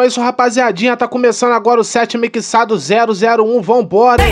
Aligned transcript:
Então 0.00 0.06
é 0.06 0.08
isso, 0.08 0.20
rapaziadinha. 0.22 0.96
Tá 0.96 1.06
começando 1.06 1.52
agora 1.52 1.78
o 1.78 1.84
set 1.84 2.16
mixado 2.16 2.74
001. 2.74 3.60
Vambora? 3.60 4.22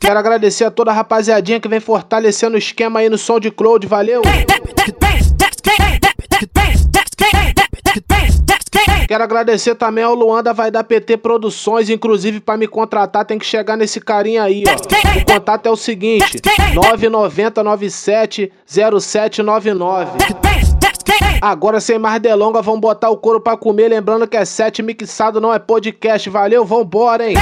Quero 0.00 0.18
agradecer 0.18 0.64
a 0.64 0.72
toda 0.72 0.90
a 0.90 0.94
rapaziadinha 0.94 1.60
que 1.60 1.68
vem 1.68 1.78
fortalecendo 1.78 2.56
o 2.56 2.58
esquema 2.58 2.98
aí 2.98 3.08
no 3.08 3.16
som 3.16 3.38
de 3.38 3.48
Cloud. 3.48 3.86
Valeu! 3.86 4.22
Quero 9.06 9.22
agradecer 9.22 9.76
também 9.76 10.02
ao 10.02 10.14
Luan 10.14 10.42
da 10.42 10.52
Vai 10.52 10.72
da 10.72 10.82
PT 10.82 11.18
Produções, 11.18 11.88
inclusive 11.88 12.40
para 12.40 12.56
me 12.56 12.66
contratar 12.66 13.24
tem 13.24 13.38
que 13.38 13.46
chegar 13.46 13.76
nesse 13.76 14.00
carinha 14.00 14.42
aí, 14.42 14.64
ó. 14.66 14.72
O 15.20 15.24
contato 15.32 15.66
é 15.66 15.70
o 15.70 15.76
seguinte: 15.76 16.40
99097 16.74 18.52
0799. 18.66 20.10
Agora 21.40 21.80
sem 21.80 21.98
mais 21.98 22.20
delongas, 22.20 22.64
vamos 22.64 22.80
botar 22.80 23.08
o 23.08 23.16
couro 23.16 23.40
pra 23.40 23.56
comer, 23.56 23.88
lembrando 23.88 24.28
que 24.28 24.36
é 24.36 24.44
set 24.44 24.82
mixado, 24.82 25.40
não 25.40 25.54
é 25.54 25.58
podcast. 25.58 26.28
Valeu, 26.28 26.66
vambora, 26.66 27.26
hein? 27.28 27.36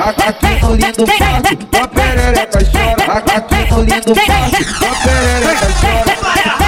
Aqui 0.00 0.60
no 0.62 0.74
lindo 0.74 1.04
parque, 1.06 1.58
a 1.78 1.88
perereca 1.88 2.58
chora. 2.72 3.12
Aqui 3.36 3.70
no 3.70 3.82
lindo 3.82 4.14
parque, 4.14 4.64
a 4.84 4.94
perereca 5.04 5.66
chora. 5.80 6.59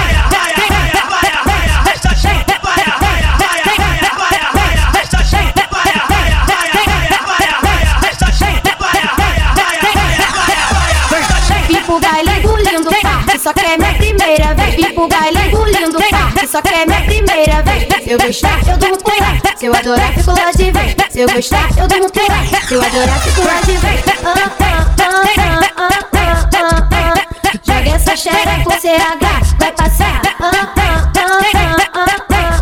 Só 13.43 13.51
que 13.51 13.59
é 13.59 13.77
minha 13.77 13.93
primeira 13.95 14.53
vez. 14.53 14.75
Vim 14.75 14.93
pro 14.93 15.05
baile 15.05 15.49
do 15.49 15.65
lindo 15.65 15.99
parque, 16.09 16.47
só 16.47 16.61
que 16.61 16.73
é 16.73 16.85
minha 16.85 17.01
primeira 17.01 17.61
vez. 17.61 17.83
Se 18.01 18.11
eu 18.11 18.17
gostar, 18.17 18.59
eu 18.69 18.77
durmo 18.77 18.97
por 18.99 19.19
lá. 19.19 19.37
Se 19.57 19.65
eu 19.65 19.75
adorar, 19.75 20.13
fico 20.13 20.31
lá 20.31 20.51
de 20.51 20.71
vez. 20.71 20.95
Se 21.09 21.19
eu 21.19 21.29
gostar, 21.29 21.69
eu 21.77 21.87
durmo 21.89 22.09
por 22.09 22.21
lá. 22.21 22.61
Se 22.65 22.73
eu 22.73 22.81
adorar, 22.81 23.19
fico 23.19 23.41
lá 23.45 23.59
de 23.59 23.77
vez. 23.77 24.01
Ah, 24.07 24.33
ah, 24.33 24.51
ah, 24.59 24.85
ah, 24.97 25.23
ah, 25.35 25.69
ah, 25.75 26.49
ah, 26.55 26.87
ah. 26.93 27.23
Joga 27.65 27.95
essa 27.95 28.15
xereca 28.15 28.63
com 28.63 28.71
CH, 28.71 29.55
vai 29.59 29.71
passar. 29.73 30.21
Ah, 30.25 30.33
ah, 30.39 30.73
ah, 30.77 31.11
ah, 31.17 31.41
ah, 31.53 31.89
ah, 31.93 32.07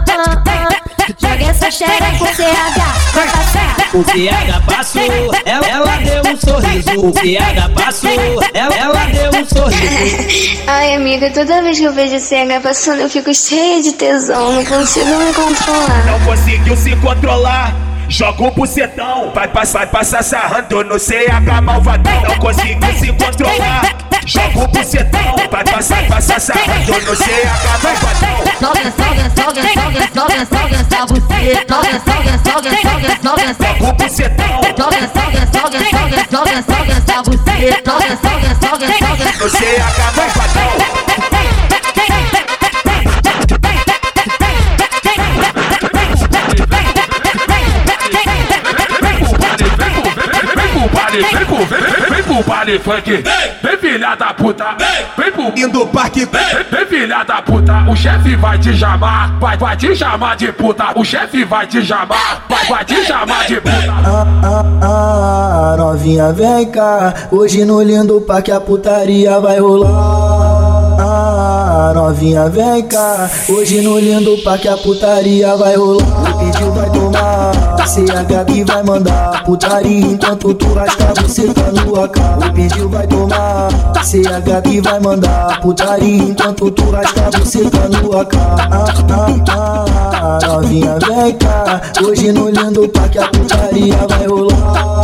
ah, 0.09 0.43
ah. 0.47 1.05
Joga 1.19 1.45
essa 1.45 1.69
xereca 1.69 2.17
com 2.17 2.25
CH, 2.25 3.13
vai 3.13 3.27
passar. 3.27 3.71
O 3.93 4.03
PH 4.03 4.61
passou, 4.65 5.30
sorriso. 6.81 7.07
O 7.07 7.13
PH 7.13 7.69
passou, 7.69 8.09
ela, 8.53 8.75
ela 8.75 9.05
deu 9.05 9.41
um 9.41 9.45
sorriso. 9.45 10.61
Ai, 10.67 10.95
amiga, 10.95 11.29
toda 11.31 11.61
vez 11.61 11.79
que 11.79 11.85
eu 11.85 11.93
vejo 11.93 12.19
CH 12.19 12.61
passando, 12.61 13.01
eu 13.01 13.09
fico 13.09 13.33
cheia 13.33 13.81
de 13.81 13.93
tesão, 13.93 14.53
não 14.53 14.65
consigo 14.65 15.05
me 15.05 15.33
controlar. 15.33 16.05
Não 16.05 16.19
conseguiu 16.21 16.75
se 16.75 16.95
controlar. 16.97 17.75
Joga 18.09 18.43
o 18.43 18.51
bucetão, 18.51 19.31
vai 19.33 19.47
passar, 19.47 19.79
vai 19.79 19.87
passar 19.87 20.21
sarrando 20.21 20.83
no 20.83 20.99
CH 20.99 21.61
malvadão. 21.63 22.21
Não 22.23 22.37
conseguiu 22.39 22.93
se 22.99 23.07
controlar. 23.13 24.00
Joga 24.25 24.59
o 24.59 24.67
bucetão, 24.67 25.35
vai 25.49 25.63
passar, 25.63 25.95
vai 25.95 26.07
passar 26.09 26.39
sarrando 26.39 27.01
no 27.01 27.15
CH 27.15 27.23
malvadão. 27.83 28.37
Soga, 28.59 28.93
soga, 28.97 29.25
soga, 29.35 29.61
soga, 29.73 30.01
soga, 30.13 30.45
soga 30.45 30.75
essa 30.75 31.05
buceta. 31.07 31.75
Soga, 31.75 31.95
soga, 32.05 32.33
soga, 32.45 32.69
soga, 32.81 33.09
soga, 33.21 33.55
soga. 33.55 33.71
Joga 33.71 33.89
o 33.89 33.93
bucetão 33.93 34.61
Soga, 34.77 35.01
soga, 35.07 35.41
soga, 35.51 35.79
soga, 35.89 36.19
soga, 36.29 36.57
soga 36.63 36.91
essa 36.93 37.23
buceta. 37.23 37.91
Soga, 37.91 38.13
soga, 38.21 38.49
soga, 38.61 38.87
soga. 38.99 39.25
no 39.39 39.49
CH 39.49 40.15
malvadão. 40.15 40.90
Pro 52.31 52.43
baile 52.43 52.79
funk. 52.79 53.23
Vem 53.61 53.77
filha 53.77 54.15
da 54.15 54.33
puta, 54.33 54.75
vem 55.17 55.31
pro 55.31 55.51
Indo 55.57 55.85
parque, 55.87 56.25
Vem, 56.25 56.41
vem 56.71 56.85
filha 56.85 57.23
da 57.23 57.41
puta, 57.41 57.83
o 57.89 57.95
chefe 57.95 58.35
vai 58.37 58.57
te 58.57 58.73
chamar, 58.73 59.37
vai, 59.39 59.57
vai 59.57 59.75
te 59.75 59.95
chamar 59.95 60.37
de 60.37 60.51
puta, 60.51 60.91
o 60.95 61.03
chefe 61.03 61.43
vai 61.43 61.67
te 61.67 61.83
chamar, 61.83 62.45
vai, 62.49 62.65
vai 62.65 62.85
te 62.85 63.03
chamar 63.03 63.45
de 63.45 63.55
puta. 63.55 63.91
Ah, 64.05 64.25
ah, 64.43 65.73
ah, 65.73 65.75
novinha 65.77 66.31
vem 66.31 66.71
cá, 66.71 67.13
hoje 67.31 67.65
no 67.65 67.81
lindo 67.81 68.21
parque 68.21 68.51
a 68.51 68.61
putaria 68.61 69.39
vai 69.39 69.59
rolar. 69.59 70.97
Ah, 70.99 71.91
novinha 71.93 72.47
vem 72.49 72.87
cá, 72.87 73.29
hoje 73.49 73.81
no 73.81 73.99
lindo 73.99 74.37
parque 74.43 74.67
a 74.67 74.77
putaria 74.77 75.55
vai 75.57 75.75
rolar. 75.75 77.00
Tomar, 77.81 77.87
CH 77.87 78.45
que 78.45 78.63
vai 78.63 78.83
mandar 78.83 79.43
putaria 79.43 80.05
enquanto 80.05 80.53
tu 80.53 80.73
rasca 80.73 81.13
você 81.21 81.53
tá 81.53 81.71
no 81.71 82.03
AK. 82.03 82.17
O 82.37 82.53
pedido 82.53 82.89
vai 82.89 83.07
tomar, 83.07 83.69
CH 84.03 84.61
que 84.63 84.81
vai 84.81 84.99
mandar 84.99 85.59
putaria 85.61 86.23
enquanto 86.23 86.71
tu 86.71 86.89
rasca 86.91 87.29
você 87.31 87.69
tá 87.69 87.87
no 87.89 88.19
AK. 88.19 88.35
Ah, 88.35 88.85
ah, 89.49 89.75
ah, 90.13 90.39
novinha 90.47 90.97
vem 91.07 91.33
cá, 91.37 91.81
hoje 92.03 92.31
no 92.31 92.49
lindo 92.49 92.87
parque 92.89 93.19
a 93.19 93.27
putaria 93.27 93.95
vai 94.07 94.27
rolar. 94.27 95.01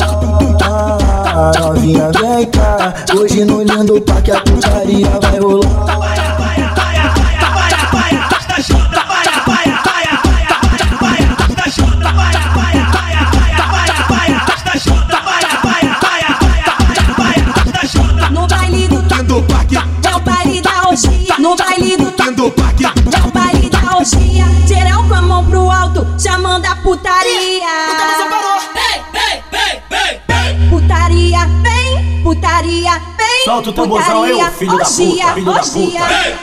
Ah, 0.63 1.51
novinha 1.59 2.11
vem 2.19 2.45
cá, 2.47 2.93
hoje 3.15 3.45
no 3.45 3.63
lindo 3.63 4.01
parque 4.01 4.31
a 4.31 4.41
putaria 4.41 5.09
vai 5.21 5.39
rolar. 5.39 6.36
No 21.47 21.55
baile 21.55 21.95
do 21.95 22.09
indo 22.29 22.51
parque. 22.51 22.83
é 22.83 22.89
o 23.25 23.31
baile 23.31 23.69
da 23.69 23.95
orgia. 23.95 24.43
Geral 24.67 25.01
com 25.07 25.13
a 25.13 25.21
mão 25.21 25.45
pro 25.45 25.71
alto, 25.71 26.05
chamando 26.21 26.65
a 26.65 26.75
putaria. 26.75 27.65
Putaria, 30.69 31.47
vem, 31.63 32.21
putaria, 32.21 33.01
vem. 33.17 33.45
Solta 33.45 33.69
o 33.69 33.73
tamborzão 33.73 34.23
aí, 34.23 34.43
filho 34.57 34.77
da 34.77 34.83
puta, 34.83 34.89
orgia, 34.89 35.33
filho 35.33 35.45
da 35.45 35.61
puta. 35.61 35.77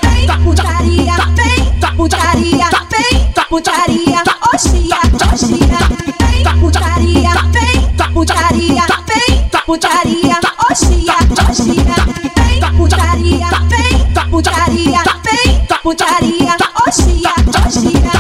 Vem, 0.01 0.27
putaria, 0.43 1.17
vem, 1.37 1.97
putaria, 1.99 2.71
vem, 2.89 3.33
putaria, 3.51 4.23
orgia, 4.55 5.01
orgia. 5.35 5.81
Vem, 6.33 6.61
putaria, 6.61 7.31
vem, 7.53 8.15
putaria, 8.15 8.87
vem, 9.07 9.51
putaria, 9.67 10.41
orgia, 10.71 11.17
orgia. 11.47 11.95
Vem, 12.35 12.77
putaria, 12.79 13.49
vem, 13.69 13.74
putaria, 14.35 15.01
vem, 15.23 15.65
putaria, 15.81 16.57
orgia, 16.85 17.35
orgia. 17.65 18.15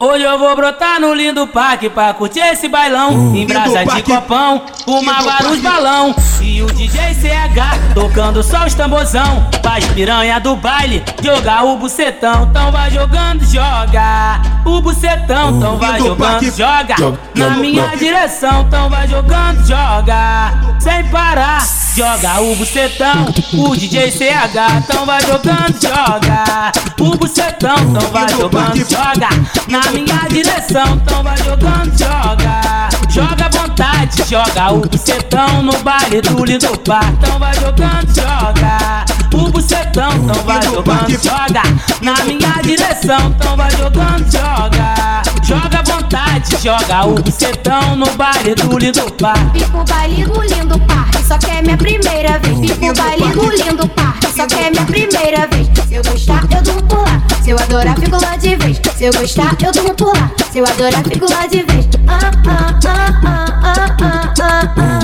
Hoje 0.00 0.22
eu 0.22 0.38
vou 0.38 0.54
brotar 0.54 1.00
no 1.00 1.12
lindo 1.12 1.44
parque 1.48 1.90
pra 1.90 2.14
curtir 2.14 2.38
esse 2.38 2.68
bailão. 2.68 3.34
Em 3.34 3.44
brasa 3.44 3.84
de 3.84 4.02
copão, 4.02 4.62
barulho 4.86 5.60
parque. 5.60 5.60
balão. 5.60 6.14
E 6.40 6.62
o 6.62 6.66
DJ 6.66 7.14
CH 7.14 7.94
tocando 7.94 8.40
só 8.44 8.64
os 8.64 8.74
tamborzão. 8.74 9.50
Faz 9.60 9.84
piranha 9.86 10.38
do 10.38 10.54
baile, 10.54 11.02
jogar 11.20 11.64
o 11.64 11.76
bucetão. 11.78 12.44
Então 12.48 12.70
vai 12.70 12.92
jogando, 12.92 13.44
joga. 13.44 14.40
O 14.64 14.80
bucetão, 14.80 15.56
então 15.56 15.76
vai 15.78 16.00
jogando, 16.00 16.44
joga. 16.44 16.94
Joga, 16.96 17.18
Na 17.34 17.50
minha 17.56 17.88
direção, 17.96 18.62
então 18.68 18.88
vai 18.88 19.08
jogando, 19.08 19.66
joga. 19.66 20.52
Sem 20.78 21.08
parar, 21.10 21.60
joga 21.98 22.40
o 22.40 22.54
bucetão. 22.54 23.26
O 23.54 23.76
DJ 23.76 24.12
CH, 24.12 24.84
então 24.84 25.04
vai 25.04 25.20
jogando, 25.20 25.74
joga. 25.82 26.72
O 27.00 27.16
bucetão, 27.16 27.76
então 27.76 28.10
vai 28.12 28.28
jogando, 28.28 28.76
joga. 28.76 29.28
Na 29.66 29.90
minha 29.90 30.28
direção, 30.28 30.94
então 30.94 31.24
vai 31.24 31.36
jogando, 31.38 31.98
joga. 31.98 32.88
Joga 33.10 33.46
à 33.46 33.48
vontade, 33.48 34.22
joga 34.30 34.72
o 34.72 34.80
bucetão 34.86 35.62
no 35.62 35.76
baile 35.78 36.20
do 36.20 36.44
lindo 36.44 36.78
par. 36.80 37.12
Então 37.14 37.36
vai 37.36 37.54
jogando, 37.54 38.14
joga 38.14 39.04
o 39.34 39.50
bucetão, 39.50 40.12
então 40.12 40.42
vai 40.44 40.62
jogando, 40.62 41.10
joga 41.10 41.62
na 42.00 42.24
minha 42.24 42.62
direção. 42.62 43.28
Então 43.28 43.56
vai 43.56 43.70
jogando, 43.72 44.30
joga, 44.30 45.22
joga 45.42 45.78
à 45.78 45.82
vontade, 45.82 46.56
joga 46.62 47.06
o 47.06 47.14
bucetão 47.14 47.96
no 47.96 48.06
baile 48.12 48.54
do 48.54 48.78
lindo 48.78 49.12
par. 49.14 49.38
Vim 49.52 49.64
pro 49.68 49.84
baile 49.84 50.24
do 50.24 50.42
lindo 50.42 50.78
parque, 50.80 51.17
só 51.28 51.36
que 51.36 51.50
é 51.50 51.60
minha 51.60 51.76
primeira 51.76 52.38
vez. 52.38 52.72
Pro 52.72 52.94
baile 52.94 53.32
do 53.32 53.50
lindo 53.50 53.88
parque, 53.90 54.26
só 54.34 54.46
que 54.46 54.54
é 54.54 54.70
minha 54.70 54.86
primeira 54.86 55.46
vez. 55.46 55.68
Se 55.86 55.94
eu 55.94 56.02
gostar, 56.02 56.42
eu 56.50 56.62
durmo 56.62 56.82
por 56.84 57.00
lá. 57.00 57.22
Se 57.42 57.50
eu 57.50 57.58
adorar, 57.58 57.98
fico 57.98 58.18
lá 58.20 58.36
de 58.36 58.56
vez. 58.56 58.80
Se 58.96 59.04
eu 59.04 59.12
gostar, 59.12 59.56
eu 59.62 59.70
durmo 59.70 59.94
por 59.94 60.16
lá. 60.16 60.30
Se 60.50 60.58
eu 60.58 60.64
adorar, 60.64 61.04
fico 61.04 61.30
lá 61.30 61.46
de 61.46 61.62
vez. 61.62 61.86
Ah, 62.08 62.18
ah, 62.48 62.80
ah, 62.86 63.20
ah, 63.24 63.46
ah, 63.62 63.96
ah, 64.00 64.34
ah, 64.40 64.74
ah. 64.78 64.98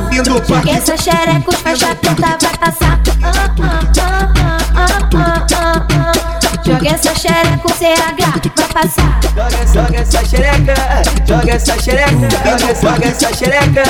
Joga 0.49 0.71
essa 0.71 0.97
xereca, 0.97 1.51
os 1.51 1.57
faixa 1.57 1.95
preta 1.95 2.39
vai 2.41 2.57
passar. 2.59 3.01
Ah, 3.23 3.33
ah, 3.35 3.55
ah, 3.61 3.81
ah, 3.99 4.29
ah, 4.31 4.34
xereca, 7.25 7.67
o 7.67 7.73
CH 7.73 8.53
vai 8.57 8.69
passar. 8.69 9.21
Joga, 9.35 9.67
joga 9.73 10.01
essa 10.01 10.25
xereca, 10.27 10.75
joga 11.27 11.53
essa 11.53 11.83
xereca, 11.83 12.11
joga, 12.13 12.75
joga 12.75 13.07
essa 13.07 13.35
xereca, 13.35 13.83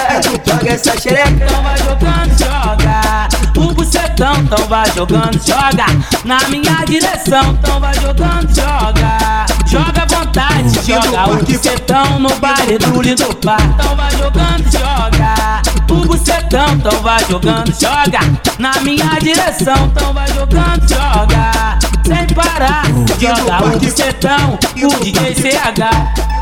joga 0.46 0.72
essa 0.72 1.00
xereca. 1.00 1.44
Então 1.44 1.62
vai 1.62 1.78
jogando, 1.78 2.38
joga 2.38 3.28
o 3.56 3.74
bucetão, 3.74 4.36
então 4.36 4.66
vai 4.68 4.90
jogando, 4.92 5.40
joga 5.44 5.86
na 6.24 6.48
minha 6.48 6.84
direção, 6.84 7.58
então 7.58 7.80
vai 7.80 7.94
jogando, 7.94 8.54
joga. 8.54 9.44
Joga 9.66 10.02
à 10.02 10.06
vontade, 10.06 10.86
joga 10.86 11.30
o 11.32 11.44
bucetão 11.44 12.18
no 12.20 12.32
baile 12.36 12.78
do 12.78 13.02
lindo 13.02 13.34
par. 13.36 13.60
Então 13.60 13.96
vai 13.96 14.10
jogando, 14.12 14.64
joga 14.70 15.13
o 16.24 16.26
bucetão, 16.26 16.74
então 16.74 17.02
vai 17.02 17.24
jogando, 17.28 17.72
joga 17.78 18.20
na 18.58 18.72
minha 18.80 19.18
direção, 19.20 19.74
então 19.86 20.14
vai 20.14 20.26
jogando, 20.28 20.88
joga 20.88 21.78
sem 22.06 22.26
parar. 22.34 22.84
Joga 23.20 23.76
o 23.76 23.78
bucetão, 23.78 24.58
o 24.82 25.00
DJ 25.00 25.34
CH. 25.34 26.34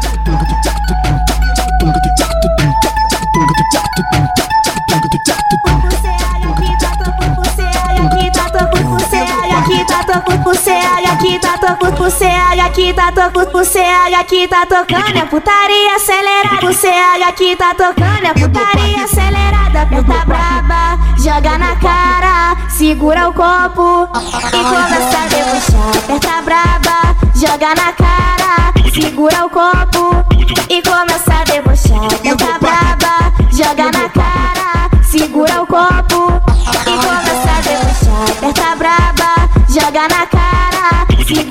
Tocando 10.12 10.42
pro 10.42 10.54
CH, 10.54 11.10
aqui 11.10 11.38
tá 11.38 11.56
tocando 11.58 11.96
pro 11.96 12.10
CH, 12.10 12.60
aqui 12.66 12.92
tá 12.92 13.12
tocando 13.12 13.50
pro 13.50 13.64
CH, 13.64 14.20
aqui 14.20 14.48
tá 14.48 14.66
tocando 14.66 15.16
é 15.16 15.24
putaria 15.24 15.96
acelerada. 15.96 16.66
O 16.66 16.72
CH 16.74 17.28
aqui 17.28 17.56
tá 17.56 17.74
tocando 17.74 18.26
é 18.26 18.34
putaria 18.34 19.04
acelerada. 19.04 19.86
Puta 19.86 20.24
braba, 20.26 20.98
joga 21.18 21.58
na 21.58 21.76
cara, 21.76 22.56
segura 22.68 23.28
o 23.28 23.32
copo 23.32 24.08
e 24.18 24.62
começa 24.62 25.18
a 25.18 25.26
debochar. 25.28 25.96
Aperta 25.96 26.42
braba, 26.42 27.16
joga 27.34 27.74
na 27.74 27.92
cara, 27.92 28.72
segura 28.92 29.46
o 29.46 29.50
copo 29.50 30.24
e 30.68 30.82
começa 30.82 31.34
a 31.34 31.44
debochar. 31.44 32.04
Aperta 32.04 32.58
braba, 32.58 32.81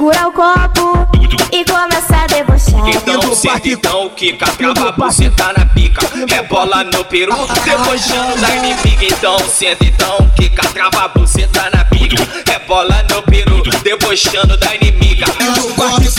segura 0.02 0.28
o 0.28 0.32
copo 0.32 1.08
e 1.52 1.64
começa 1.64 2.16
a 2.16 2.26
debochar. 2.26 2.90
Então 2.90 3.36
senta 3.36 3.70
então, 3.70 4.10
quica, 4.10 4.48
trava 4.48 4.90
a 4.90 4.92
buceta 4.92 5.54
na 5.56 5.66
pica. 5.68 6.02
Rebola 6.28 6.84
no 6.86 7.06
peru, 7.06 7.36
debochando 7.64 8.42
da 8.42 8.56
inimiga 8.56 9.06
Então 9.06 9.38
senta 9.48 9.86
então, 9.86 10.32
quica, 10.36 10.68
trava 10.70 11.04
a 11.04 11.08
buceta 11.08 11.70
na 11.72 11.86
pica. 11.86 12.28
Rebola 12.48 13.06
no 13.12 13.22
peru, 13.22 13.62
debochando 13.84 14.58
da 14.58 14.76
inimiga 14.76 15.28
pra 15.32 15.54
frente, 15.54 16.12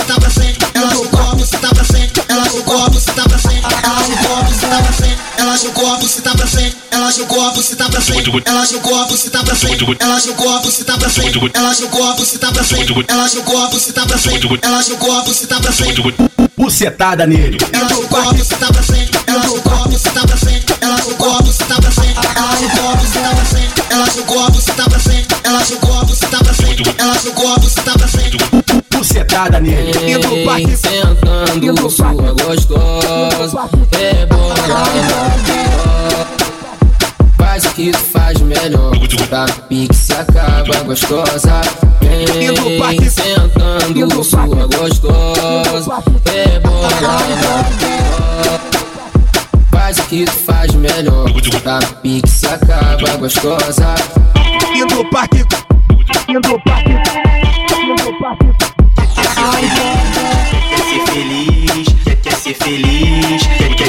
frente, 5.02 5.19
ela 5.37 5.56
jogou 5.56 5.93
a 5.93 5.96
buceta 5.99 6.31
pra 6.37 6.46
frente, 6.46 6.76
ela 6.90 7.10
jogou 7.10 7.46
a 7.46 7.50
buceta 7.50 7.88
pra 7.90 8.00
frente, 8.00 8.31
ela 8.44 8.66
jogou 8.66 8.94
a 9.00 9.04
buceta 9.06 9.44
pra 9.44 9.56
frente, 9.56 9.96
ela 9.99 10.20
jogou 10.20 10.54
a 10.54 10.60
buceta 10.60 10.99
pra 10.99 11.08
frente, 11.08 11.38
ela 11.54 11.75
jogou 11.75 12.08
a 12.08 12.14
buceta 12.14 12.52
pra 12.52 12.64
frente, 12.64 13.04
ela 13.08 13.28
jogou 13.28 13.58
a 13.58 13.69
buceta 13.69 14.06
pra 14.06 14.19
frente, 14.19 14.58
ela 14.62 14.82
jogou 14.82 15.19
a 15.19 15.22
buceta 15.22 15.60
pra 15.60 15.72
frente. 15.72 16.02
Bucetada 16.56 17.26
nele. 17.26 17.58
Ela 17.72 17.88
jogou 17.88 18.20
a 18.20 18.32
buceta 18.32 18.72
pra 18.72 18.82
frente, 18.82 19.10
ela 19.26 19.43
jogou 19.43 19.75
a 19.75 19.88
buceta 19.88 20.26
pra 20.26 20.37
frente, 20.37 20.66
ela 20.81 20.96
jogou 20.99 21.37
a 21.37 21.43
buceta 21.43 21.81
pra 21.81 21.90
frente, 21.90 22.20
ela 22.37 22.56
jogou 22.56 22.90
a 22.90 22.96
buceta 22.96 23.34
pra 23.34 23.44
frente, 23.44 23.82
ela 23.90 24.06
jogou 24.06 24.44
a 24.44 24.50
buceta 24.50 24.90
pra 24.90 25.00
frente, 25.00 25.28
ela 25.43 25.64
jogou 25.64 25.98
a 25.98 26.05
buceta 26.05 26.44
pra 26.44 26.55
frente, 26.55 26.94
ela 26.98 27.14
jogou 27.19 27.52
a 27.52 27.58
buceta 27.58 27.98
pra 27.98 28.08
frente. 28.08 28.37
Bucetada 28.90 29.60
nele. 29.60 29.93
Vem 30.44 30.76
sentando 30.76 31.90
sua 31.90 32.12
gostosa 32.12 33.69
Tá 39.29 39.47
pique 39.69 39.94
se 39.94 40.12
acaba 40.12 40.82
gostosa. 40.85 41.61
Vem 42.00 43.11
sentando 43.11 44.25
sua 44.25 44.47
gostosa. 44.47 46.03
É 46.32 46.59
bola 46.61 46.91
Faz 49.70 49.99
o 49.99 50.03
que 50.05 50.25
tu 50.25 50.32
faz 50.32 50.75
melhor. 50.75 51.31
Tá 51.62 51.79
pique 52.03 52.29
se 52.29 52.47
acaba 52.47 53.17
gostosa. 53.19 53.94
Indo 54.75 55.05
parque. 55.11 55.44
Indo 56.29 56.61
parque. 56.65 56.93
Indo 57.70 58.19
parque. 58.19 58.73
Quer 60.69 60.85
ser 60.85 61.12
feliz, 61.12 61.87
quer, 62.05 62.17
quer 62.17 62.35
ser 62.35 62.55
feliz, 62.55 63.12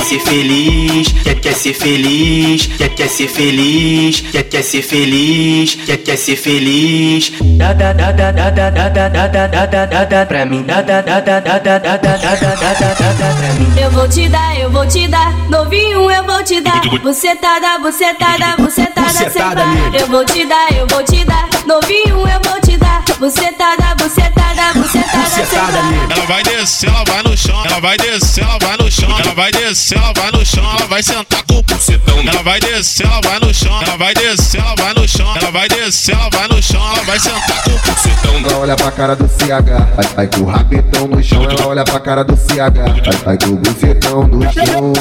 ser 0.04 0.20
feliz, 0.20 1.08
quer, 1.24 1.36
quer 1.40 1.54
ser 1.54 1.74
feliz, 1.74 2.68
quer, 2.78 2.90
quer 2.90 3.08
ser 3.10 3.28
feliz, 3.28 4.22
quer, 4.32 4.44
quer 4.44 4.64
ser 4.64 4.82
feliz, 4.82 5.76
quer, 5.86 5.98
quer 5.98 6.18
ser 6.18 6.36
feliz. 6.36 7.32
Da 7.58 7.74
da 7.74 7.94
da 7.94 8.12
da 8.12 8.32
da 8.32 8.50
da 8.50 8.70
da 8.70 8.90
da 8.90 9.08
da 9.10 9.28
da 9.28 9.48
da 9.48 9.66
da 9.66 9.86
da 9.86 10.04
da 10.06 10.26
pra 10.26 10.46
mim. 10.46 10.64
Da 10.64 10.82
da 10.82 11.02
da 11.02 11.20
da 11.20 11.40
da 11.40 11.60
da 11.60 11.78
da 11.80 11.98
da 11.98 11.98
da 11.98 12.18
da 12.18 12.36
da 12.36 12.94
da 12.94 13.14
da 13.14 13.36
pra 13.36 13.54
mim. 13.54 13.74
Eu 13.82 13.92
vou 13.92 14.08
te 14.08 14.28
dar, 14.30 14.60
eu 14.60 14.70
vou 14.70 14.86
te 14.88 15.08
dar, 15.08 15.34
novinho 15.50 16.10
eu 16.12 16.24
vou 16.26 16.44
te 16.44 16.60
dar. 16.62 16.82
Bucetada, 17.02 17.80
bucetada, 17.80 18.56
bucetada 18.58 19.10
sem 19.10 19.28
Bucetada 19.28 19.56
parar. 19.56 19.68
nele. 19.76 20.02
Eu 20.04 20.08
vou 20.08 20.26
te 20.26 20.46
dar, 20.46 20.68
eu 20.78 20.88
vou 20.88 21.04
te 21.04 21.24
dar, 21.26 21.50
novinho 21.66 22.18
eu 22.28 22.50
vou 22.50 22.62
te 22.62 22.78
dar. 22.78 23.03
Bucetada, 23.20 23.96
bucetada, 23.96 24.74
bucetada 24.74 25.24
Bucetada. 25.24 25.80
Ela 26.10 26.26
vai 26.26 26.44
descer, 26.44 26.90
ela 26.90 27.04
vai 27.06 27.24
no 27.24 27.38
chão. 27.38 27.66
Ela 27.66 27.80
vai 27.80 27.98
descer, 27.98 28.44
ela 28.44 28.58
vai 28.60 28.78
no 28.78 28.92
chão. 28.92 29.20
Ela 29.20 29.34
vai 29.34 29.52
descer, 29.52 29.98
ela 29.98 30.14
vai 30.14 30.32
no 30.32 30.46
chão. 30.46 30.64
Ela 30.64 30.88
vai 30.88 31.04
sentar 31.04 31.44
com 31.44 31.56
o 31.60 31.64
bucetão. 31.64 32.20
Ela 32.20 32.44
vai 32.44 32.60
descer, 32.60 33.06
ela 33.06 33.22
vai 33.22 33.40
no 33.40 33.54
chão. 33.54 33.82
Ela 33.82 33.98
vai 33.98 34.14
descer, 34.14 34.60
ela 34.62 34.76
vai 34.76 34.94
no 34.94 35.08
chão. 35.08 35.36
Ela 35.36 35.52
vai 35.52 35.68
descer, 35.70 36.16
ela 36.16 36.30
vai 36.30 36.48
no 36.48 36.62
chão. 36.62 36.82
Ela 36.94 37.04
vai 37.04 37.20
sentar 37.20 37.64
com 37.64 37.70
o 37.70 37.80
bucetão. 37.80 38.36
Ela 38.36 38.58
olha 38.60 38.76
pra 38.76 38.92
cara 38.92 39.16
do 39.16 39.28
CH, 39.28 39.96
vai, 39.96 40.08
vai 40.16 40.28
com 40.28 40.42
o 40.42 40.46
rabetão 40.46 41.08
no 41.08 41.24
chão. 41.24 41.44
Ela 41.44 41.68
olha 41.68 41.84
pra 41.84 42.00
cara 42.00 42.24
do 42.24 42.36
CH, 42.36 43.06
vai, 43.06 43.18
vai 43.24 43.38
com 43.38 43.54
o 43.54 43.56
bucetão 43.58 44.28
no 44.28 44.42
chão. 44.52 44.94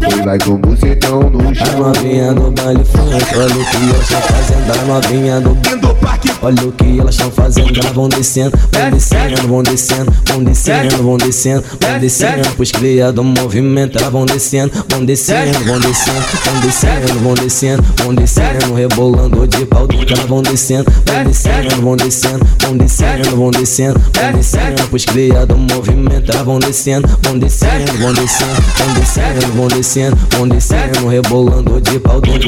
Depois 0.00 0.24
vai 0.24 0.38
com 0.38 0.50
o 0.50 0.58
bucetão 0.58 1.20
no 1.30 1.50
A 1.50 1.54
chão. 1.54 1.78
novinha 1.78 2.34
do 2.34 2.50
baile 2.50 2.84
funk, 2.84 3.36
olha 3.36 3.56
o 3.56 3.70
que 3.70 3.76
elas 3.76 4.02
estão 4.02 4.20
fazendo. 4.22 4.72
A 4.72 4.84
novinha 4.84 5.40
do 5.40 5.50
Indo 5.70 5.94
parque. 5.96 6.33
Olha 6.44 6.68
o 6.68 6.72
que 6.72 7.00
elas 7.00 7.14
estão 7.14 7.30
fazendo, 7.30 7.80
elas 7.80 7.92
vão 7.92 8.06
descendo, 8.06 8.54
vão 8.70 8.90
descendo, 8.90 9.48
vão 9.48 9.62
descendo, 9.62 10.12
vão 10.28 10.44
descendo, 10.44 11.02
vão 11.02 11.16
descendo, 11.16 11.64
vão 11.80 11.98
descendo, 11.98 12.48
pois 12.54 12.70
cria 12.70 13.10
do 13.10 13.24
movimento, 13.24 13.96
elas 13.96 14.12
vão 14.12 14.26
descendo, 14.26 14.70
vão 14.90 15.06
descendo, 15.06 15.58
vão 15.64 15.80
descendo, 15.80 16.20
vão 16.44 16.60
descendo, 16.60 17.20
vão 17.20 17.34
descendo, 17.34 17.82
vão 17.96 18.14
descendo, 18.14 18.74
rebolando 18.74 19.48
de 19.48 19.64
pau 19.64 19.86
duro, 19.86 20.06
elas 20.06 20.26
vão 20.26 20.42
descendo, 20.42 20.92
vão 21.06 21.24
descendo, 21.24 21.80
vão 21.80 21.96
descendo, 21.96 22.46
vão 22.60 22.76
descendo, 22.76 23.36
vão 23.36 23.50
descendo, 23.50 24.00
vão 24.12 24.32
descendo, 24.34 24.88
pois 24.90 25.04
cria 25.06 25.46
do 25.46 25.56
movimento, 25.56 26.30
elas 26.30 26.44
vão 26.44 26.58
descendo, 26.58 27.08
vão 27.22 27.38
descendo, 27.38 27.90
vão 27.98 28.12
descendo, 28.12 28.62
vão 28.76 28.92
descendo, 28.92 29.52
vão 29.54 29.68
descendo, 29.68 30.16
vão 30.36 30.48
descendo, 30.48 31.08
rebolando 31.08 31.80
de 31.80 31.98
pau 31.98 32.20
duro. 32.20 32.46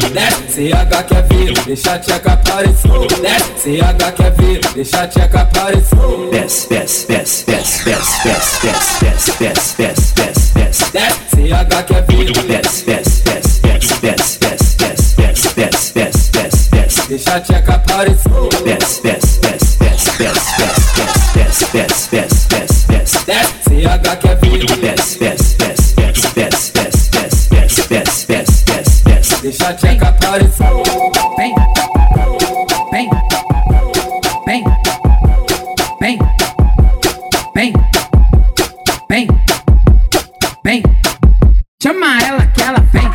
CH 0.57 1.03
quer 1.09 1.27
vir, 1.29 1.55
deixa 1.65 1.95
a 1.95 1.99
tcheca 1.99 2.33
aparecer. 2.35 3.86
CH 3.87 4.13
quer 4.17 4.33
vir, 4.33 4.61
deixa 4.75 5.03
a 5.03 5.07
tcheca 5.07 5.43
aparecer. 5.43 5.97
Desce, 6.33 6.69
desce, 6.69 7.07
desce, 7.07 7.45
desce, 7.47 7.85
desce, 7.85 8.21
desce, 8.25 8.67
desce, 8.67 9.33
desce, 9.39 9.77
desce, 9.77 10.15
desce, 10.15 10.53
desce, 10.55 10.91
desce. 10.93 11.25
CH 11.31 11.85
quer 11.87 12.05
vir, 12.09 12.33
Desce, 12.33 12.85
desce, 12.85 13.23
desce, 13.23 13.61
desce, 13.63 14.01
desce, 14.03 14.39
desce, 14.41 14.77
desce, 14.77 15.15
desce, 15.17 15.55
desce, 15.55 15.93
desce, 15.95 16.33
desce, 16.33 16.71
desce. 16.73 17.09
deixa 17.09 17.37
a 17.37 17.41
tcheca 17.41 17.75
aparecer. 17.77 18.49
Desce, 18.65 19.03
desce, 19.03 19.41
desce, 19.41 19.79
desce, 19.79 20.11
desce, 20.19 20.57
desce, 20.97 21.27
desce, 21.35 21.67
desce, 21.73 22.09
desce, 22.11 22.89
desce, 22.89 23.25
desce. 23.27 23.61
CH 23.71 24.19
quer 24.21 24.37
vir, 24.41 24.67
Desce, 24.81 25.19
desce, 25.21 25.57
desce, 25.59 25.95
desce, 25.95 26.29
desce, 26.35 26.73
desce, 26.75 27.11
desce, 27.13 27.89
desce, 27.89 28.27
desce, 28.27 28.65
desce, 28.67 29.05
desce, 29.05 29.43
deixa 29.43 29.69
a 29.69 29.75
tcheca 29.75 30.09
aparecer. 30.09 30.56
Chama 41.87 42.19
ela 42.21 42.45
que 42.49 42.63
ela 42.63 42.81
vem, 42.93 43.09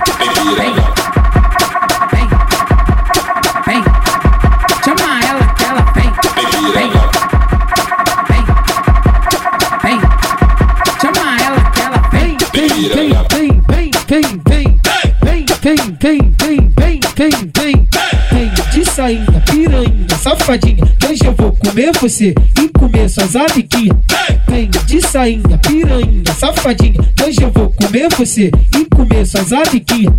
eu 21.82 21.92
comer 21.92 21.92
você 22.00 22.36
e 22.60 22.70
comer 22.70 23.10
suas 23.10 23.36
amiguinhas. 23.36 23.98
Vem 24.48 24.70
de 24.70 25.02
sainha, 25.02 25.58
piranha, 25.58 26.24
safadinha. 26.38 27.00
Hoje 27.26 27.42
eu 27.42 27.52
vou 27.52 27.72
comer 27.72 28.08
você 28.16 28.52
e 28.76 28.86
comer 28.86 29.26
suas 29.26 29.52
amiguinhas. 29.52 30.14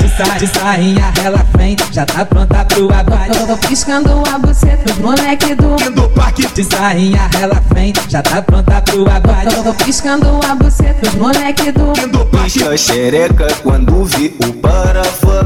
De, 0.00 0.08
sa 0.16 0.24
de 0.36 0.46
sainha 0.46 1.12
ela 1.24 1.46
vem, 1.56 1.76
já 1.90 2.04
tá 2.04 2.24
pronta 2.24 2.64
pro 2.66 2.92
abate. 2.92 3.38
Tô 3.46 3.56
piscando 3.68 4.22
a 4.32 4.38
buceta 4.38 4.84
dos 4.84 4.98
moleque 4.98 5.54
do 5.54 5.76
Do 5.90 6.08
parque 6.10 6.46
De 6.48 6.64
sainha 6.64 7.30
ela 7.40 7.62
vem, 7.74 7.92
já 8.08 8.22
tá 8.22 8.42
pronta 8.42 8.82
pro 8.82 9.10
abate. 9.10 9.54
Tô 9.54 9.72
piscando 9.84 10.40
a 10.46 10.54
buceta 10.54 11.00
dos 11.00 11.14
moleque 11.14 11.72
do 11.72 11.92
do 12.08 12.26
parque 12.26 12.58
Pisca 12.58 12.76
xereca 12.76 13.46
quando 13.62 14.04
vi 14.04 14.36
o 14.46 14.52
parafã 14.54 15.42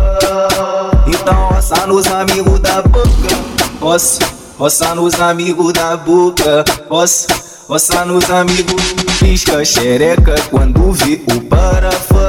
Então 1.06 1.48
roça 1.48 1.86
nos 1.86 2.06
amigos 2.08 2.58
da 2.60 2.82
boca 2.82 3.60
Roça, 3.80 4.20
roça 4.60 4.94
nos 4.94 5.18
amigos 5.18 5.72
da 5.72 5.96
boca 5.96 6.62
Roça, 6.90 7.26
roça 7.66 8.04
nos 8.04 8.30
amigos 8.30 8.92
Pisca 9.18 9.64
xereca 9.64 10.34
quando 10.50 10.92
vi 10.92 11.24
o 11.34 11.40
parafã 11.40 12.28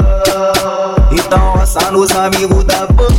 Então 1.12 1.58
roça 1.58 1.92
nos 1.92 2.10
amigos 2.12 2.64
da 2.64 2.88
boca 2.88 3.12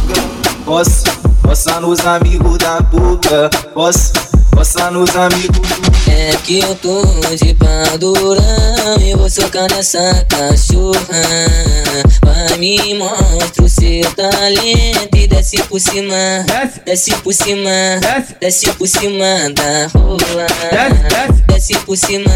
Roça, 0.64 1.04
roça 1.44 1.78
nos 1.78 2.06
amigos 2.06 2.56
da 2.56 2.80
boca 2.80 3.50
Roça, 3.74 4.14
roça 4.54 4.90
nos 4.90 5.14
amigos. 5.16 5.68
É 6.08 6.36
que 6.44 6.60
eu 6.60 6.74
tô 6.76 7.02
de 7.36 7.54
pandurão 7.54 9.00
e 9.00 9.14
vou 9.14 9.28
socar 9.28 9.66
nessa 9.72 10.24
cachorra. 10.28 11.22
Vai 12.24 12.58
me 12.58 12.94
mostra 12.94 13.64
o 13.64 13.68
seu 13.68 14.04
talento 14.14 15.16
e 15.16 15.26
desce 15.26 15.62
por 15.64 15.80
cima, 15.80 16.14
desce. 16.84 17.14
Por 17.16 17.32
cima, 17.32 17.70
desce. 18.40 18.72
Por 18.72 18.86
cima 18.86 19.50
da 19.54 19.86
rola. 19.94 20.46
Desce 21.48 21.74
por 21.80 21.96
cima, 21.96 22.30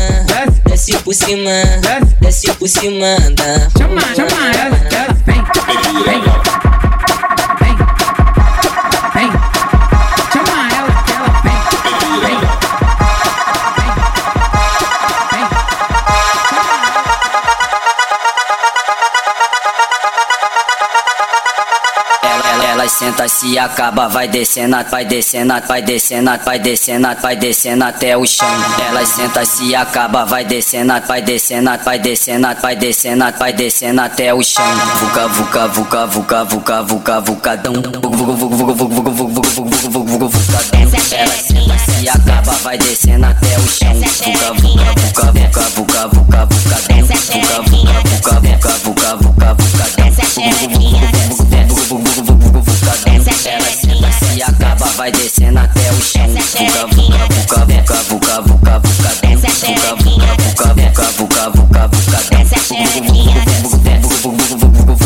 desce. 0.66 0.99
Por 0.99 1.14
cima, 1.14 1.50
desce. 2.20 2.52
Por 2.54 2.68
cima 2.68 3.16
da 3.35 3.70
chama, 3.78 4.00
nunca 23.26 23.28
se 23.28 23.59
acaba. 23.59 24.09
Vai 24.09 24.28
descendo, 24.28 24.76
vai 24.90 25.04
descendo, 25.04 25.54
vai 25.66 25.83
descendo, 25.83 26.30
vai 26.45 26.59
descendo, 26.59 27.09
vai 27.21 27.37
descendo 27.37 27.85
até 27.85 28.16
o 28.16 28.26
chão. 28.26 28.49
Ela 28.88 29.04
senta 29.04 29.45
se 29.45 29.75
acaba. 29.75 30.25
Vai 30.25 30.45
descendo, 30.45 30.95
vai 31.06 31.23
descendo, 31.23 31.71
vai 31.85 31.99
descendo, 31.99 32.49
vai 32.61 32.76
descendo, 32.76 33.25
vai 33.38 33.52
descendo 33.52 34.00
até 34.00 34.33
o 34.33 34.42
chão. 34.42 34.64
Vuca, 35.00 35.28
vuca, 35.28 35.66
vuca, 35.68 36.06
vuca, 36.06 36.45
vuca, 36.45 36.83
vuca, 36.83 37.21
vucadão. 37.21 37.75
Ela 41.12 41.78
se 41.78 42.09
acaba, 42.09 42.52
vai 42.62 42.78
descendo 42.78 43.26
até 43.26 43.59
o 43.59 43.68
chão. 43.68 43.95
Vuca, 43.95 44.52
vuca, 44.52 45.33
vuca, 45.33 45.68
vuca, 45.71 46.09
vuca, 46.09 46.09
vuca, 46.09 46.47
vuca, 46.47 46.76
Vuca, 47.06 47.62
vuca, 47.62 48.00
vuca, 48.02 48.40
vuca, 48.40 48.40
vuca, 48.40 48.71
vuca, 48.85 49.16
vuca. 49.16 49.36
Vai 54.97 55.12
descendo 55.12 55.59
até 55.59 55.93
o 55.93 56.00
chão. 56.00 56.26
Vuca, 56.26 56.87
vuca, 56.87 57.65
vuca, 57.67 58.03
vuca, 58.05 58.41
vuca, 58.41 58.81
vuca, 58.81 58.81
vucadão. 58.81 59.37
Vuca, 60.47 60.75
vuca, 60.75 61.11
vuca, 61.11 61.50
vuca, 61.50 61.50
vuca, 61.50 61.50
vuca, 61.50 61.88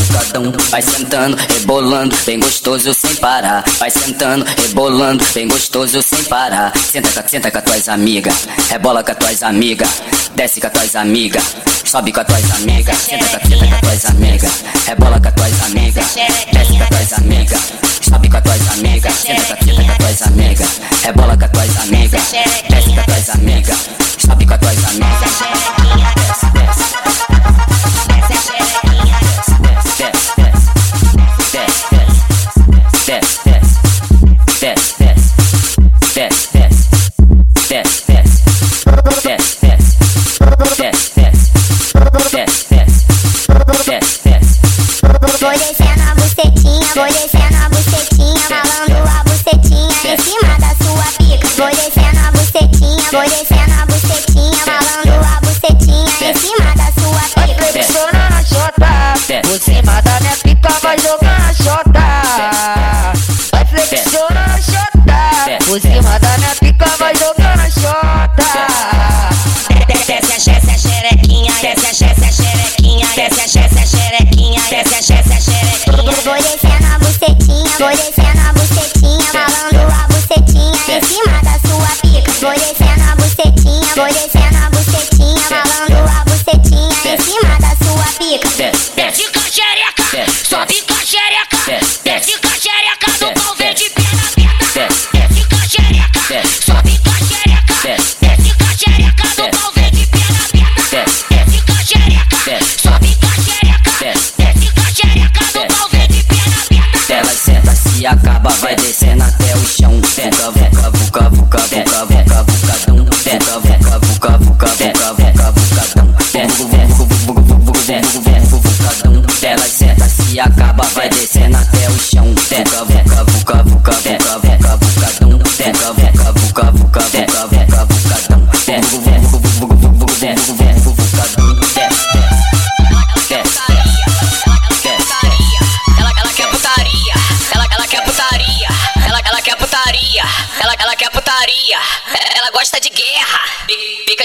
vucadão. 0.02 0.52
Vai 0.70 0.82
sentando, 0.82 1.36
rebolando, 1.36 2.16
bem 2.24 2.38
gostoso 2.38 2.90
parar. 3.20 3.62
Vai 3.78 3.90
sentando, 3.90 4.44
rebolando, 4.44 5.24
bem 5.32 5.46
gostoso 5.46 6.02
sem 6.02 6.24
parar. 6.24 6.72
Senta, 6.76 7.24
senta 7.28 7.50
com 7.50 7.58
as 7.58 7.64
tuas 7.64 7.88
amigas, 7.88 8.48
rebola 8.68 9.04
com 9.04 9.12
as 9.12 9.18
tuas 9.18 9.42
amigas, 9.42 10.02
desce 10.34 10.60
com 10.60 10.66
as 10.66 10.72
tuas 10.72 10.96
amigas, 10.96 11.56
sobe 11.84 12.12
com 12.12 12.20
as 12.20 12.26
tuas 12.26 12.50
amigas. 12.56 12.96
Senta, 12.96 13.24
senta 13.46 13.66
com 13.66 13.74
as 13.74 13.80
tuas 13.80 14.04
amigas, 14.06 14.64
rebola 14.86 15.20
com 15.20 15.28
as 15.28 15.34
tuas 15.34 15.62
amigas, 15.64 16.14
desce 16.52 16.72
com 16.76 16.82
as 16.82 16.88
tuas 16.88 17.12
amigas, 17.12 17.60
sobe 18.02 18.28
com 18.28 18.36
as 18.36 18.42
tuas 18.42 18.70
amigas. 18.70 19.14
Senta, 19.14 19.56
senta 19.64 19.84
com 19.84 19.90
as 19.90 19.98
tuas 19.98 20.22
amigas, 20.22 20.80
rebola 21.02 21.36
com 21.36 21.44
as 21.44 21.50
tuas 21.50 21.78
amigas, 21.78 22.22
desce 22.68 22.90
com 22.90 23.00
as 23.00 23.06
tuas 23.06 23.30
amigas, 23.30 23.90
sobe 24.18 24.46
com 24.46 24.54
as 24.54 24.60
tuas 24.60 24.84
amigas. 24.84 25.29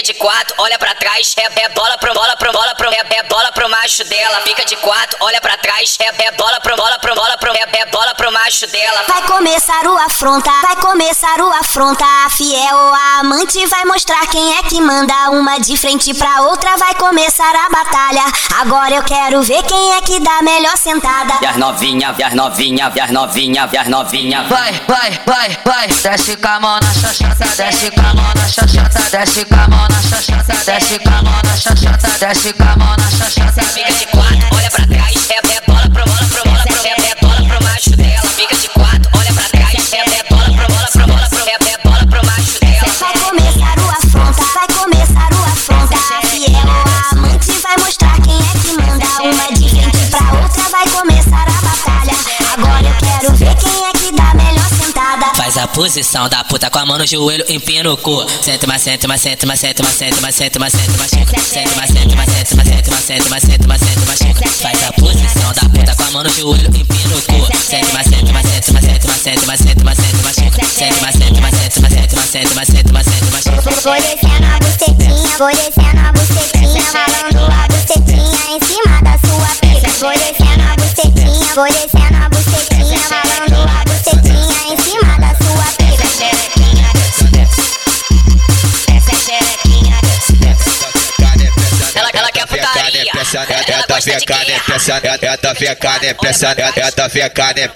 De 0.06 0.14
quatro, 0.14 0.54
olha 0.58 0.75
pra 0.86 0.94
trás, 0.94 1.34
é, 1.36 1.64
é 1.64 1.68
bola 1.70 1.98
pro 1.98 2.14
bola 2.14 2.36
pro 2.36 2.52
bola 2.52 2.72
pro 2.76 2.88
é, 2.92 3.02
é 3.18 3.22
bola 3.24 3.50
pro 3.50 3.68
macho 3.68 4.04
dela. 4.04 4.40
Fica 4.42 4.64
de 4.64 4.76
quatro, 4.76 5.16
olha 5.20 5.40
pra 5.40 5.56
trás, 5.56 5.96
é, 5.98 6.26
é 6.26 6.30
bola 6.30 6.60
pro 6.60 6.76
bola 6.76 6.96
pro 7.00 7.12
bola 7.12 7.36
pro 7.38 7.52
é, 7.52 7.80
é 7.80 7.86
bola 7.86 8.14
pro 8.14 8.30
macho 8.30 8.68
dela. 8.68 9.02
Vai 9.08 9.22
começar 9.22 9.84
o 9.84 9.98
afronta, 9.98 10.50
vai 10.62 10.76
começar 10.76 11.40
o 11.40 11.50
afronta. 11.50 12.04
A 12.24 12.30
fiel 12.30 12.76
ou 12.76 12.94
a 12.94 13.18
amante 13.20 13.66
vai 13.66 13.84
mostrar 13.84 14.24
quem 14.28 14.58
é 14.58 14.62
que 14.62 14.80
manda. 14.80 15.30
Uma 15.30 15.58
de 15.58 15.76
frente 15.76 16.14
pra 16.14 16.42
outra 16.42 16.76
vai 16.76 16.94
começar 16.94 17.52
a 17.52 17.68
batalha. 17.68 18.22
Agora 18.60 18.94
eu 18.94 19.02
quero 19.02 19.42
ver 19.42 19.64
quem 19.64 19.94
é 19.94 20.00
que 20.02 20.20
dá 20.20 20.38
a 20.38 20.42
melhor 20.42 20.76
sentada. 20.76 21.34
E 21.42 21.46
as 21.46 21.56
novinha, 21.56 22.14
e 22.16 22.22
as 22.22 22.32
novinha, 22.32 22.92
e 22.94 23.00
as 23.00 23.10
novinha, 23.10 23.68
e 23.72 23.76
as 23.76 23.88
novinha. 23.88 24.44
Vai, 24.44 24.72
vai, 24.86 25.20
vai, 25.26 25.58
vai, 25.64 25.88
desce 25.88 26.36
com 26.36 26.48
a 26.48 26.60
mão 26.60 26.78
na 26.80 26.94
xoxota, 26.94 27.56
desce 27.56 27.90
com 27.90 28.00
a 28.00 28.14
mão 28.14 28.34
na 28.36 28.48
xoxota, 28.48 29.10
desce 29.10 29.44
com 29.44 29.54
a 29.54 29.68
mão 29.68 29.88
na 29.88 30.02
xoxota, 30.02 30.75
desce 30.78 30.98
com 30.98 31.08
a 31.08 31.22
mão 31.22 31.40
na 31.42 31.56
xoxota, 31.56 32.18
desce 32.20 32.52
com 32.52 32.62
a 32.62 32.76
mão 32.76 32.96
na 32.98 33.10
xoxota. 33.10 33.62
Fica 33.62 33.92
de 33.94 34.06
quatro, 34.06 34.56
olha 34.56 34.70
pra 34.70 34.86
trás, 34.86 35.30
é, 35.30 35.56
é 35.56 35.60
posição 55.68 56.28
da 56.28 56.44
puta 56.44 56.70
com 56.70 56.78
a 56.78 56.86
mão 56.86 56.98
no 56.98 57.06
joelho, 57.06 57.44
empina 57.48 57.92
o 57.92 57.96
cu. 57.96 58.24
Senta, 58.42 58.66
mas 58.66 58.82
senta, 58.82 59.08
mas 59.08 59.20
senta, 59.20 59.46
mas 59.46 59.60
senta, 59.60 59.82
mas 59.82 59.94
senta, 59.94 60.20
mas 60.20 60.34
senta, 60.34 60.58
mas 60.58 60.72
senta, 60.72 60.98
mas 60.98 61.10
senta, 61.12 61.36
mas 61.36 61.50
senta, 61.50 61.76
mas 61.76 61.90
senta, 61.90 62.16
mas 62.16 62.28
senta, 62.28 62.90
mas 62.90 63.04
senta, 63.04 63.28
mas 63.28 63.42
senta, 63.42 63.68
mas 63.68 63.80
senta, 63.80 64.06
mas 64.06 64.18
senta. 64.18 64.48
Faz 64.62 64.84
a 64.84 64.92
posição 64.92 65.52
da 65.52 65.68
puta 65.68 65.94
com 65.94 66.02
a 66.02 66.10
mão 66.10 66.22
no 66.24 66.30
joelho, 66.30 66.68
empina 66.76 67.16
o 67.16 67.22
cu. 67.22 67.56
Senta, 67.56 67.92
mas 67.92 68.06
senta, 68.06 68.32
mas 68.32 68.46
senta, 68.46 68.72
mas 68.72 68.84
senta, 68.84 69.06
mas 69.06 69.20
senta, 69.20 69.46
mas 69.46 69.60
senta, 69.60 69.84
mas 69.84 69.96
senta, 69.96 70.22
mas 70.22 70.34
senta, 70.36 70.64
senta, 70.66 71.00
mas 71.02 71.14
senta, 71.14 71.40
mas 71.40 71.54
senta, 71.54 71.80
mas 71.80 71.92
senta, 71.92 72.16
mas 72.16 72.30
senta, 72.30 72.54
mas 72.54 72.68
senta, 72.68 72.92
mas 72.92 73.06
senta, 73.06 73.30
mas 73.32 73.44
senta. 73.44 73.62
Vou 73.82 73.94
descendo 73.94 74.46
a 74.46 74.58
bucetinha, 74.58 75.38
vou 75.38 75.50
descendo 75.50 76.00
a 76.00 76.12
bucetinha, 76.12 76.82
ralando 76.92 77.44
a 77.52 77.68
bucetinha 77.68 78.44
em 78.50 78.60
cima 78.66 78.94
da 79.02 79.14
sua 79.26 79.48
pica. 79.60 79.88
Vou 80.00 80.12
descendo 80.12 80.62
a 80.62 80.76
bucetinha, 80.76 81.54
vou 81.54 81.66
descendo 81.66 81.95
né, 92.92 93.04
peça 93.12 93.38
é 93.38 93.86
da 93.86 93.98
VK, 93.98 94.30
né, 94.48 94.60
peça 94.66 94.92
é 94.94 95.36
da 95.36 95.52
VK, 95.52 95.84
né, 96.02 96.14
peça 96.14 96.46
é 96.48 96.90
da 96.90 97.08
VK, 97.08 97.54
né, 97.56 97.68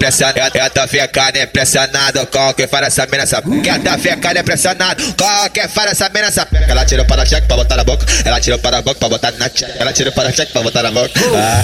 ela 0.61 0.71
tá 0.71 0.87
da 0.87 0.87
VK. 0.87 2.26
Qualquer 2.31 2.69
fara 2.69 2.87
essa 2.87 3.07
mina, 3.07 3.23
é 3.23 3.26
tá 3.26 3.37
é 3.37 3.40
essa 3.40 3.69
é 3.69 3.76
da 3.76 3.97
VK. 3.97 5.14
Qualquer 5.17 5.69
fara 5.69 5.90
essa 5.90 6.11
mina, 6.12 6.31
Ela 6.69 6.85
tirou 6.85 7.05
para 7.05 7.26
cheque 7.26 7.47
pra 7.47 7.57
botar 7.57 7.76
na 7.76 7.85
boca, 7.85 8.07
ela 8.25 8.40
tirou 8.40 8.59
para 8.59 8.79
a 8.79 8.83
boca 8.83 8.99
pra 8.99 9.09
botar 9.09 9.33
na 9.33 9.49
cheque, 9.49 9.73
ela 9.79 9.93
tirou 9.93 10.12
para 10.12 10.33
cheque 10.33 10.52
pra 10.52 10.62
botar 10.62 10.83
na 10.83 10.90
boca. 10.90 11.11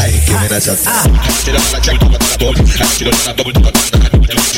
Ai, 0.01 0.13
que 0.25 0.33
mina 0.33 0.57
essa 0.57 0.71
Ela 0.73 1.43
tirou 1.45 1.61
para 1.63 1.83
cheque 1.83 1.99
pra 1.99 2.09
botar 2.09 2.27
na 2.27 2.37
boca, 2.37 2.61
ela 2.79 2.91
tirou 2.97 3.13
para 3.13 3.31
a 3.31 3.35
boca 3.35 3.61
pra 3.61 3.73
botar 3.73 3.99
na 3.99 4.05
cheque. 4.05 4.57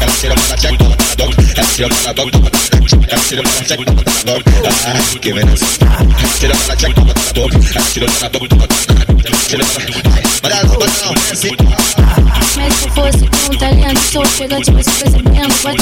Ela 0.00 0.12
tirou 0.12 0.36
para 0.36 0.56
cheque 0.56 0.56
pra 0.56 0.56
botar 0.56 0.72
na 0.72 0.78
boca. 0.78 0.97
dog, 1.18 1.34
that's 1.34 1.78
your 1.78 1.88
mama 1.90 2.14
dog, 2.14 2.30
that's 2.30 3.32
your 3.32 3.42
mama 3.42 3.64
check 3.66 3.78
dog, 4.24 4.42
se 12.72 12.88
fosse 12.90 13.26
com 13.26 13.54
um 13.54 13.58
talento, 13.58 14.00
sou 14.00 14.24
chega 14.26 14.60
de 14.60 14.70
você, 14.70 14.90
você 14.90 15.22
mesmo, 15.22 15.52
pode. 15.62 15.78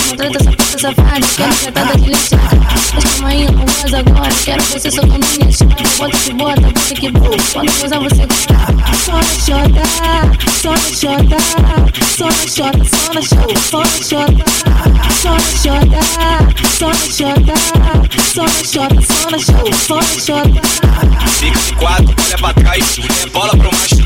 Calma 3.02 3.28
aí, 3.28 3.44
não 3.44 3.66
voz 3.66 3.94
agora. 3.94 4.34
Quero 4.44 4.62
você 4.64 4.90
socando 4.90 5.26
minha 5.38 5.52
chata. 5.52 5.84
Bota 5.98 6.18
que 6.18 6.32
bota, 6.34 6.60
bota 6.60 6.94
que 6.94 7.10
boa. 7.10 7.36
Quando 7.52 7.68
usar 7.84 7.98
você 8.00 8.26
gosta. 8.26 8.56
Só 9.04 9.12
na 9.12 9.22
xota, 9.22 9.82
só 10.60 10.70
na 10.72 10.78
xota, 10.78 11.38
só 12.16 12.26
na 12.26 12.32
xota, 12.46 12.84
só 12.84 13.08
na 13.12 13.22
xota, 13.22 13.54
só 13.60 13.80
na 13.80 13.88
xota. 14.02 14.44
Só 15.16 15.30
na 15.32 15.40
xota, 15.40 16.00
só 16.78 16.88
na 16.88 16.94
xota, 16.94 17.54
só 18.34 18.42
na 18.42 18.50
xota, 18.64 19.00
só 19.02 19.30
na 19.30 19.38
xota, 19.38 19.72
só 19.76 19.96
na 19.96 20.02
xota. 20.02 20.60
Fica 21.38 21.58
de 21.58 21.72
quatro, 21.74 22.14
olha 22.26 22.38
pra 22.38 22.52
trás, 22.54 22.98
é 22.98 23.28
bola 23.30 23.50
pro 23.56 23.70
macho. 23.72 23.96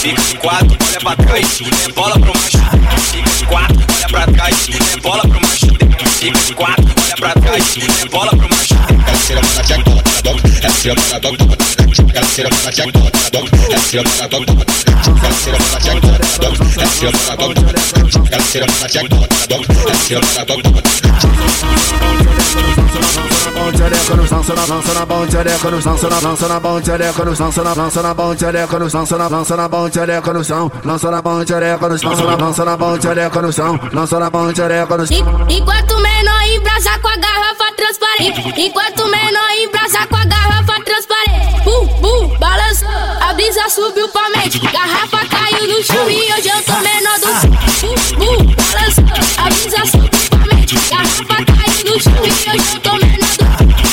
Fica 0.00 0.22
de 0.22 0.36
quatro, 0.38 0.76
olha 0.88 1.00
pra 1.00 1.16
trás, 1.16 1.60
é 1.60 1.92
bola 1.92 2.18
pro 2.18 2.32
macho. 2.38 2.58
Fica 3.10 3.30
de 3.30 3.44
quatro, 3.46 3.84
olha 3.96 4.08
pra 4.08 4.26
trás, 4.26 4.68
é 4.68 5.00
bola 5.00 5.22
pro 5.22 5.40
macho. 5.40 6.09
5, 6.20 6.54
4, 6.54 6.74
olha 6.76 7.16
pra 7.16 7.32
trás, 7.32 7.78
bola 8.10 8.28
pro 8.28 8.46
machucado. 8.50 8.94
É 9.06 9.14
cera, 9.24 9.40
manda. 9.40 9.60
É 10.62 10.70
cera, 10.70 10.94
manda 11.00 11.18
dog, 11.20 11.38
toma, 11.38 11.56
toma. 11.56 12.12
É 12.12 12.22
cera, 12.22 12.50
manda 12.50 12.70
jack, 12.70 12.92
toma, 12.92 13.10
toma. 13.32 13.48
É 13.72 13.78
cera, 13.78 14.04
manda 14.06 14.28
dog, 14.28 14.44
toma, 14.44 14.64
toma. 14.66 15.26
É 15.26 15.32
cera, 15.32 15.58
manda 15.58 15.80
jack, 15.80 16.00
toma, 16.02 16.18
toma. 16.18 16.60
É 16.76 16.86
cera, 16.86 17.16
manda 17.16 17.36
dog, 17.36 17.54
toma. 17.54 17.72
É 18.30 18.40
cera, 18.42 18.66
manda 18.66 18.88
jack, 18.88 19.08
toma, 19.08 19.26
toma. 19.48 19.64
É 19.88 19.94
cera, 19.94 20.20
manda 20.20 20.44
dog, 20.44 20.62
toma. 20.62 20.80
Bom 23.54 23.72
de 23.72 23.82
areca 23.82 24.14
nos 24.14 24.30
dança 24.30 24.54
na 24.54 24.66
dança 24.66 24.94
na 24.94 25.06
bom 25.06 25.26
de 25.26 25.36
areca 25.38 25.70
nos 25.70 25.84
dança 25.84 26.02
na 26.02 26.14
dança 26.14 26.42
na 26.48 26.60
bom 34.28 34.52
de 34.52 34.62
areca 34.62 34.98
nos 34.98 35.10
menor 36.20 36.42
embrasa 36.54 36.98
com 36.98 37.08
a 37.08 37.16
garrafa 37.16 37.72
transparente. 37.74 38.60
Enquanto 38.60 39.06
menor 39.06 39.50
embrasa 39.62 40.06
com 40.06 40.16
a 40.16 40.24
garrafa 40.26 40.74
transparente. 40.84 41.64
Bum, 41.64 41.86
bum, 42.00 42.38
balançou, 42.38 42.88
a 43.20 43.32
brisa 43.32 43.68
subiu 43.70 44.06
pra 44.08 44.28
mente. 44.30 44.58
Garrafa 44.58 45.24
caiu 45.26 45.66
no 45.66 45.82
chão 45.82 46.10
e 46.10 46.30
hoje 46.32 46.48
eu 46.48 46.62
tô 46.62 46.74
menor 46.80 47.18
do 47.20 47.30
Bum, 47.80 47.94
bum, 48.18 48.54
balançou, 48.54 49.04
a 49.38 49.48
brisa 49.48 49.86
subiu 49.86 50.28
pra 50.28 50.56
mente. 50.56 50.74
Garrafa 50.90 51.44
caiu 51.46 51.84
no 51.86 52.00
chão 52.00 52.12
e 52.22 52.30
hoje 52.30 52.74
eu 52.74 52.80
tô 52.80 52.92
menor 52.96 53.34
do 53.38 53.44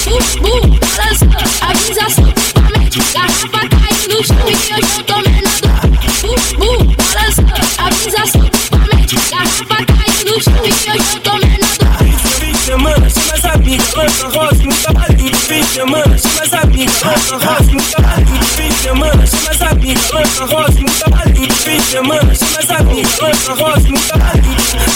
Bum, 0.03 0.19
bum, 0.41 0.79
balançou, 0.97 1.29
a 1.61 1.73
brisa 1.73 2.09
subiu 2.09 2.33
pra 2.53 2.79
mente. 2.79 2.99
Garrafa 3.13 3.61
caiu 3.69 4.07
no 4.09 4.23
chão 4.25 4.43
e 4.47 4.55
hoje 4.55 4.93
eu 4.97 5.03
tô 5.05 5.17
menor 5.17 5.57
do 5.61 5.69
Bum, 6.21 6.35
bum, 6.57 6.95
balançou, 6.97 7.45
a 7.77 7.89
brisa 7.89 8.25
subiu 8.25 8.51
pra 8.69 8.97
mente. 8.97 9.15
Garrafa 9.31 9.77
caiu 9.85 10.25
no 10.25 10.43
chão 10.43 10.65
e 10.65 10.67
hoje 10.67 11.15
eu 11.15 11.19
tô 11.21 11.33
menor 11.37 11.56
semana, 12.77 13.09
chama 13.09 13.33
as 13.33 13.45
amigas, 13.45 13.93
lança 13.95 14.27
rosa 14.27 14.63
no 14.63 14.75
trabalho 14.75 15.17
do 15.17 15.35
fim 15.35 15.61
de 15.61 15.67
semana, 15.67 16.17
chama 16.17 16.41
as 16.43 16.53
amigas, 16.53 17.01
lança 17.01 17.37
rosa 17.37 17.71
no 17.71 17.81
trabalho 17.81 18.25
do 18.25 18.45
fim 18.45 18.69
de 18.69 18.75
semana, 18.75 19.25
chama 19.25 19.49
as 19.49 19.61
amigas, 19.63 20.11
lança 20.11 20.45
rosa 20.45 20.79
no 20.79 20.91
trabalho 20.91 21.33
do 21.33 21.53
fim 21.55 21.77
de 21.77 21.83
semana, 21.83 22.35
chama 22.35 22.59
as 22.59 22.69
amigas, 22.69 23.19
lança 23.19 23.53
rosa 23.53 23.89
no 23.89 23.99
trabalho 23.99 24.43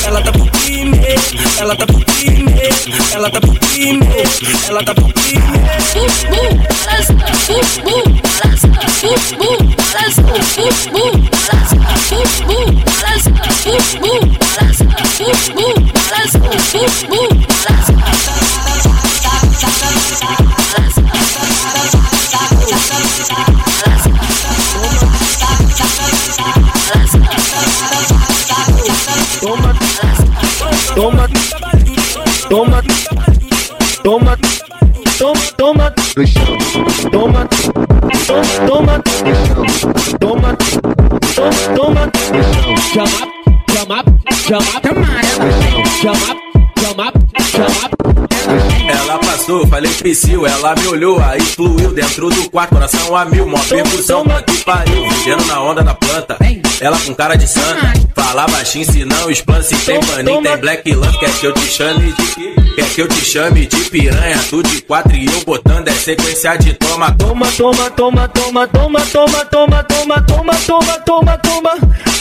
Ela 0.06 0.22
tá 0.22 0.32
por 0.32 0.52
primeiro, 0.52 1.22
ela 1.58 1.76
tá 1.76 1.88
por 1.88 2.06
primeiro, 2.06 2.76
ela 3.14 3.30
tá 3.32 3.42
por 3.42 3.60
primeiro, 3.60 4.30
ela 4.68 4.84
tá 4.84 4.94
por 4.94 5.14
primeiro. 5.14 5.62
Balança, 5.92 6.28
bum, 6.28 6.54
balança, 6.86 7.14
bum, 7.14 8.04
balança, 8.38 8.68
bum, 8.68 8.78
balança, 8.78 9.08
bum, 9.38 9.58
balança, 9.82 10.22
bum, 10.92 11.12
balança, 11.50 11.76
bum, 12.46 12.68
balança, 13.02 13.30
bum, 14.00 14.20
balança, 14.38 14.86
bum, 15.56 16.01
crime. 16.12 16.42
Toma, 29.42 29.74
toma, 30.96 31.28
toma, 32.50 32.82
toma, 34.04 34.38
toma, 35.18 35.46
toma, 35.58 35.92
toma, 37.12 37.48
toma, 38.68 40.56
toma, 41.76 42.12
toma, 42.96 43.41
jump 43.92 44.08
up, 44.08 44.24
jump 44.48 44.76
up, 44.76 46.02
jump 46.02 46.30
up. 46.30 46.51
Passou, 49.52 49.68
falei 49.68 49.92
psiu, 49.92 50.48
ela 50.48 50.74
me 50.76 50.88
olhou, 50.88 51.20
aí 51.22 51.42
fluiu 51.42 51.94
dentro 51.94 52.30
do 52.30 52.50
quarto, 52.50 52.74
coração 52.74 53.16
a 53.16 53.26
mil, 53.26 53.46
mó 53.48 53.60
percussão, 53.68 54.24
que 54.48 54.64
pariu, 54.64 55.10
vivendo 55.10 55.46
na 55.46 55.62
onda 55.62 55.84
da 55.84 55.94
planta. 55.94 56.38
ela 56.80 56.98
com 57.00 57.14
cara 57.14 57.36
de 57.36 57.48
santa. 57.48 57.94
Fala 58.16 58.48
baixinho, 58.48 58.86
se 58.86 59.04
não 59.04 59.30
explana, 59.30 59.64
se 59.64 59.76
tem 59.76 60.00
paninho, 60.00 60.42
tem 60.42 60.58
black 60.58 60.94
love, 60.94 61.18
quer 61.20 61.32
que 61.32 61.48
eu 61.48 61.54
te 61.54 61.68
chame 61.68 62.14
de? 62.14 62.52
Quer 62.76 62.90
que 62.90 63.02
eu 63.02 63.08
te 63.08 63.26
chame 63.26 63.66
de 63.66 63.78
piranha, 63.90 64.40
tu 64.50 64.64
de 64.64 64.82
quatro 64.84 65.14
e 65.14 65.26
eu 65.26 65.44
botando 65.46 65.90
é 65.90 65.92
sequência 65.92 66.56
de 66.56 66.74
toma, 66.74 67.12
toma, 67.12 67.46
toma, 67.52 67.90
toma, 67.90 68.28
toma, 68.30 68.68
toma, 68.68 69.06
toma, 69.06 69.46
toma, 69.46 69.84
toma, 69.84 70.22
toma, 70.22 70.56
toma, 70.56 70.98
toma, 71.00 71.38
toma. 71.40 71.72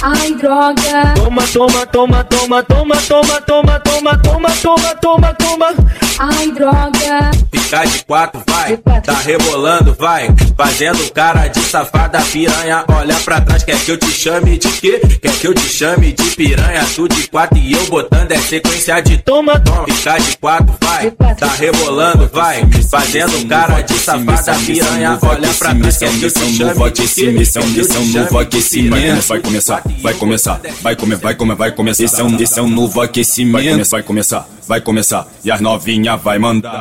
Ai, 0.03 0.35
droga. 0.35 1.15
Toma, 1.15 1.43
toma, 1.47 1.87
toma, 1.87 2.25
toma, 2.25 2.63
toma, 2.65 2.97
toma, 3.03 3.41
toma, 3.43 3.81
toma, 3.81 4.19
toma, 4.19 4.51
toma, 4.57 4.95
toma, 4.95 5.35
toma. 5.35 5.75
Ai, 6.19 6.51
droga. 6.51 7.20
Ficar 7.53 7.87
de 7.87 8.05
quatro, 8.05 8.43
vai, 8.49 8.77
tá 8.77 9.15
rebolando, 9.21 9.95
vai, 9.95 10.29
fazendo 10.57 11.09
cara 11.13 11.47
de 11.47 11.61
safada 11.61 12.21
piranha. 12.23 12.85
Olha 12.89 13.15
pra 13.17 13.41
trás, 13.41 13.63
quer 13.63 13.79
que 13.79 13.93
eu 13.93 13.97
te 13.97 14.11
chame 14.11 14.59
de 14.59 14.69
quê? 14.69 15.01
Quer 15.23 15.33
que 15.39 15.47
eu 15.47 15.55
te 15.55 15.69
chame 15.69 16.13
de 16.13 16.25
piranha? 16.35 16.85
Tu 16.95 17.09
de 17.09 17.29
quatro 17.29 17.59
e 17.59 17.73
eu 17.73 17.87
botando 17.87 18.33
é 18.33 18.39
sequência 18.39 19.01
de 19.01 19.19
toma, 19.19 19.61
toma. 19.61 19.85
Ficar 19.85 20.19
de 20.19 20.37
quatro, 20.39 20.75
vai, 20.81 21.11
tá 21.37 21.47
rebolando, 21.59 22.29
vai, 22.33 22.69
fazendo 22.91 23.49
cara 23.49 23.81
de 23.83 23.95
safada 23.95 24.55
piranha. 24.67 25.19
Olha 25.23 25.55
pra 25.55 25.75
trás, 25.75 25.97
quer 25.97 26.11
que 26.11 26.25
eu 26.25 26.31
te 26.31 26.57
chame 26.57 26.91
de 26.91 27.09
quê? 27.09 27.31
Missão, 27.31 27.67
missão, 27.69 28.05
novo 28.07 28.39
aquecimento. 28.39 29.27
Vai 29.29 29.41
começar, 29.41 29.83
vai 30.03 30.15
começar, 30.15 30.61
vai 30.83 30.97
comer, 30.97 31.17
vai 31.17 31.35
comer, 31.37 31.55
vai 31.55 31.71
começar. 31.71 32.03
Esse 32.03 32.21
é 32.21 32.25
um, 32.25 32.41
esse 32.41 32.59
é 32.59 32.63
um 32.63 32.69
novo 32.69 33.01
aquecimento. 33.01 33.89
Vai 33.91 34.03
começar, 34.03 34.49
vai 34.67 34.81
começar. 34.81 35.27
E 35.45 35.51
as 35.51 35.61
novinha 35.61 36.17
vai 36.17 36.39
mandar. 36.39 36.81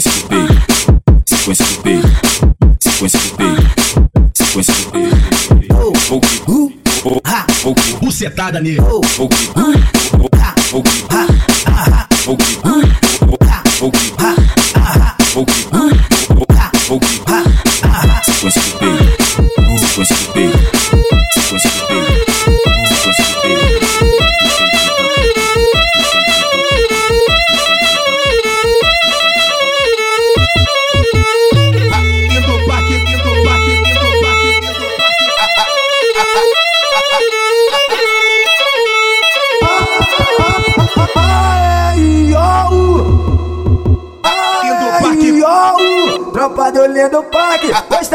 sequência 0.00 0.12
do 0.12 0.28
peito, 0.28 0.54
sequência 1.26 1.66
do 1.66 1.82
peito, 1.82 2.08
sequência 2.80 3.18
do 3.18 3.30
peito, 3.36 3.62
sequência 4.34 4.74
do 4.74 4.90
peito. 4.92 5.18
Bucetada 8.00 8.60
nele. 8.60 8.80
Sequência 18.24 18.62
do 18.62 18.78
peito, 18.78 19.08
sequência 19.78 20.16
do 20.16 20.32
peito, 20.32 20.58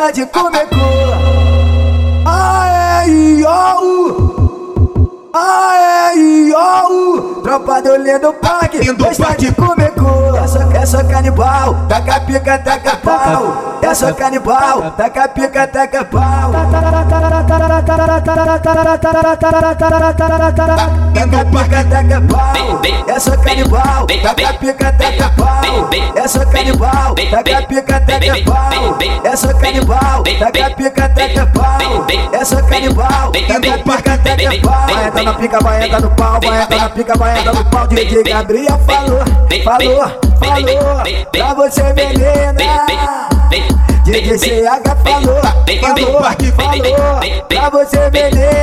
gosta 0.04 0.12
de 0.12 0.26
comer 0.26 0.68
cola. 0.68 1.18
Ai, 2.26 3.44
ó, 3.46 3.78
Ai, 5.34 6.52
ó, 6.54 7.42
tropa 7.42 7.82
do 7.82 7.96
lindo 7.98 8.34
parque, 8.34 8.92
gosta 8.94 9.36
de 9.38 9.52
comer 9.54 9.92
cola. 9.94 10.23
Essa, 10.36 10.68
essa 10.74 11.04
canibal, 11.04 11.76
taca 11.88 12.20
pica, 12.22 12.58
taca 12.60 12.98
pau. 12.98 13.80
Essa 13.82 14.14
canibal, 14.14 14.92
taca 14.92 15.28
pica, 15.28 15.68
taca 15.68 16.04
pau. 16.06 16.52
Taca 21.14 21.46
pica, 21.46 21.84
taca 21.84 22.22
pau. 22.22 22.82
Essa 23.08 23.38
canibal, 23.38 24.08
taca 24.08 24.54
pica, 24.54 24.92
taca 24.94 25.30
pau. 25.38 25.90
Essa 26.16 26.46
canibal, 26.46 27.16
taca 27.16 27.68
pica, 27.68 28.00
taca 28.02 28.40
pau. 28.50 29.00
Essa 29.26 29.54
canibal, 29.54 30.24
taca 30.24 30.76
pica, 30.78 31.10
taca 31.10 31.46
pau. 31.48 32.08
Essa 32.34 32.64
canibal, 32.64 33.32
taca 33.32 33.80
pica, 33.84 34.18
taca 34.18 34.60
pau. 34.62 34.84
Vai 34.88 35.08
entrar 35.08 35.24
na 35.24 35.34
pica, 35.34 35.60
vai 35.60 35.86
entrar 35.86 36.02
no 36.02 36.10
pau, 36.12 36.40
vai 36.42 36.62
entrar 36.64 36.78
na 36.78 36.90
pica, 36.90 37.18
vai 37.18 37.40
entrar 37.40 37.54
no 37.54 37.66
pau. 37.66 37.88
DJ 37.88 38.24
Gabriel 38.24 38.80
falou, 38.86 39.24
falou, 39.64 40.23
falou. 40.40 41.04
Pra 41.32 41.54
você, 41.54 41.84
menina. 41.94 42.54
DJ 44.06 44.38
CH 44.38 44.84
falou, 45.04 45.42
falou, 45.82 46.22
falou. 46.22 47.44
Pra 47.48 47.70
você, 47.70 48.10
menina. 48.10 48.54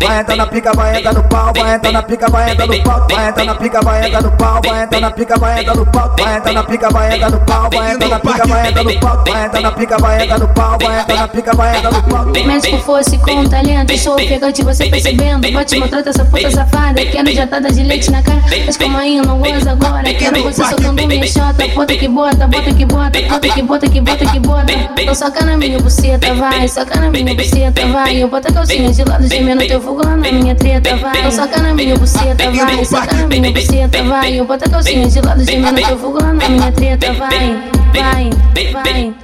Vai 0.00 0.20
entrar 0.20 0.36
na 0.36 0.46
pica, 0.46 0.72
vai 0.74 0.98
entrar 0.98 1.14
no 1.14 1.22
pau, 1.24 1.52
vai 1.56 1.74
entrar 1.74 1.92
na 1.92 2.02
pica, 2.02 2.30
vai 2.30 2.50
entrar 2.52 2.66
no 2.66 2.82
pau, 2.82 3.06
vai 3.10 3.28
entrar 3.28 3.44
na 3.44 3.54
pica, 3.54 3.80
vai 3.80 4.06
entrar 4.06 4.22
no 4.22 4.30
pau, 4.36 4.60
vai 4.62 4.82
entrar 4.84 5.00
na 5.00 5.10
pica, 5.10 5.38
vai 5.38 5.60
entrar 5.60 5.74
no 5.74 5.86
pau, 5.86 6.14
vai 6.18 6.36
entrar 6.36 6.52
na 6.52 6.62
pica, 6.64 6.90
vai 6.90 7.16
entrar 7.16 7.30
no 7.30 7.40
pau, 7.40 7.70
vai 7.70 7.94
entrar 7.94 8.08
na 8.08 8.20
pica, 8.20 8.46
vai 8.46 8.68
entrar 8.68 8.84
no 8.84 9.00
pau, 9.00 9.24
vai 9.26 9.44
entrar 9.46 9.60
na 9.60 9.72
pica, 9.72 9.98
vai 9.98 10.22
entrar 10.22 10.38
no 10.38 10.48
pau, 10.48 10.78
vai 10.78 11.00
entrar 11.00 11.16
na 11.16 11.28
pica, 11.28 11.56
vai 11.56 11.76
entrar 11.76 11.92
no 11.92 12.02
pau. 12.02 12.26
Mesmo 12.26 12.78
fosse 12.80 13.18
com 13.18 13.44
talento, 13.44 13.98
sou 13.98 14.14
ofegante, 14.14 14.62
você 14.62 14.88
percebendo. 14.88 15.50
Bote 15.52 15.78
maltrata 15.78 16.10
essa 16.10 16.24
puta 16.24 16.50
safada. 16.50 17.04
Quero 17.06 17.32
jatada 17.32 17.70
de 17.70 17.82
leite 17.82 18.10
na 18.10 18.22
cara. 18.22 18.42
Mas 18.66 18.76
calma 18.76 19.00
aí, 19.00 19.20
não 19.20 19.38
gozo 19.38 19.70
agora. 19.70 20.12
Quero 20.14 20.42
você 20.42 20.64
soltando 20.64 21.06
minha 21.06 21.26
chota. 21.26 21.66
Bota 21.74 21.96
que 21.96 22.08
bota, 22.08 22.46
bota 22.46 22.74
que 22.74 22.84
bota, 22.84 23.22
bota 23.22 23.48
que 23.48 23.62
bota, 23.62 23.88
que 23.88 24.00
bota 24.00 24.26
que 24.26 24.40
bota. 24.40 24.72
Então 25.00 25.14
soca 25.14 25.44
na 25.44 25.56
minha 25.56 25.78
buceta, 25.78 26.34
vai. 26.34 26.68
Soca 26.68 27.00
na 27.00 27.10
minha 27.10 27.34
buceta, 27.34 27.86
vai. 27.88 28.16
Eu 28.22 28.28
boto 28.28 28.48
a 28.48 28.52
calcinha 28.52 28.90
de 28.90 29.04
lado, 29.04 29.26
gemendo 29.26 29.66
teu 29.66 29.80
fogo 29.84 30.02
lá 30.02 30.16
na 30.16 30.32
minha 30.32 30.54
treta, 30.54 30.96
vai. 30.96 31.18
Então 31.18 31.30
soca 31.30 31.60
na 31.60 31.74
minha 31.74 31.96
buceta, 31.96 32.50
vai. 32.50 32.84
Soca 32.84 33.14
na 33.14 33.26
minha 33.26 33.52
buceta, 33.52 34.02
vai. 34.04 34.40
Eu 34.40 34.44
boto 34.46 34.64
a 34.64 34.68
calcinha 34.70 35.06
de 35.06 35.20
lado, 35.20 35.44
gemendo 35.44 35.82
teu 35.86 35.98
fogo 35.98 36.18
lá 36.20 36.32
na 36.32 36.48
minha 36.48 36.72
treta, 36.72 37.12
vai. 37.12 37.70
Vai, 37.92 38.30
vai, 38.72 39.14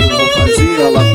Eu 0.00 0.18
vou 0.18 0.28
fazer 0.28 0.80
ela 0.80 1.13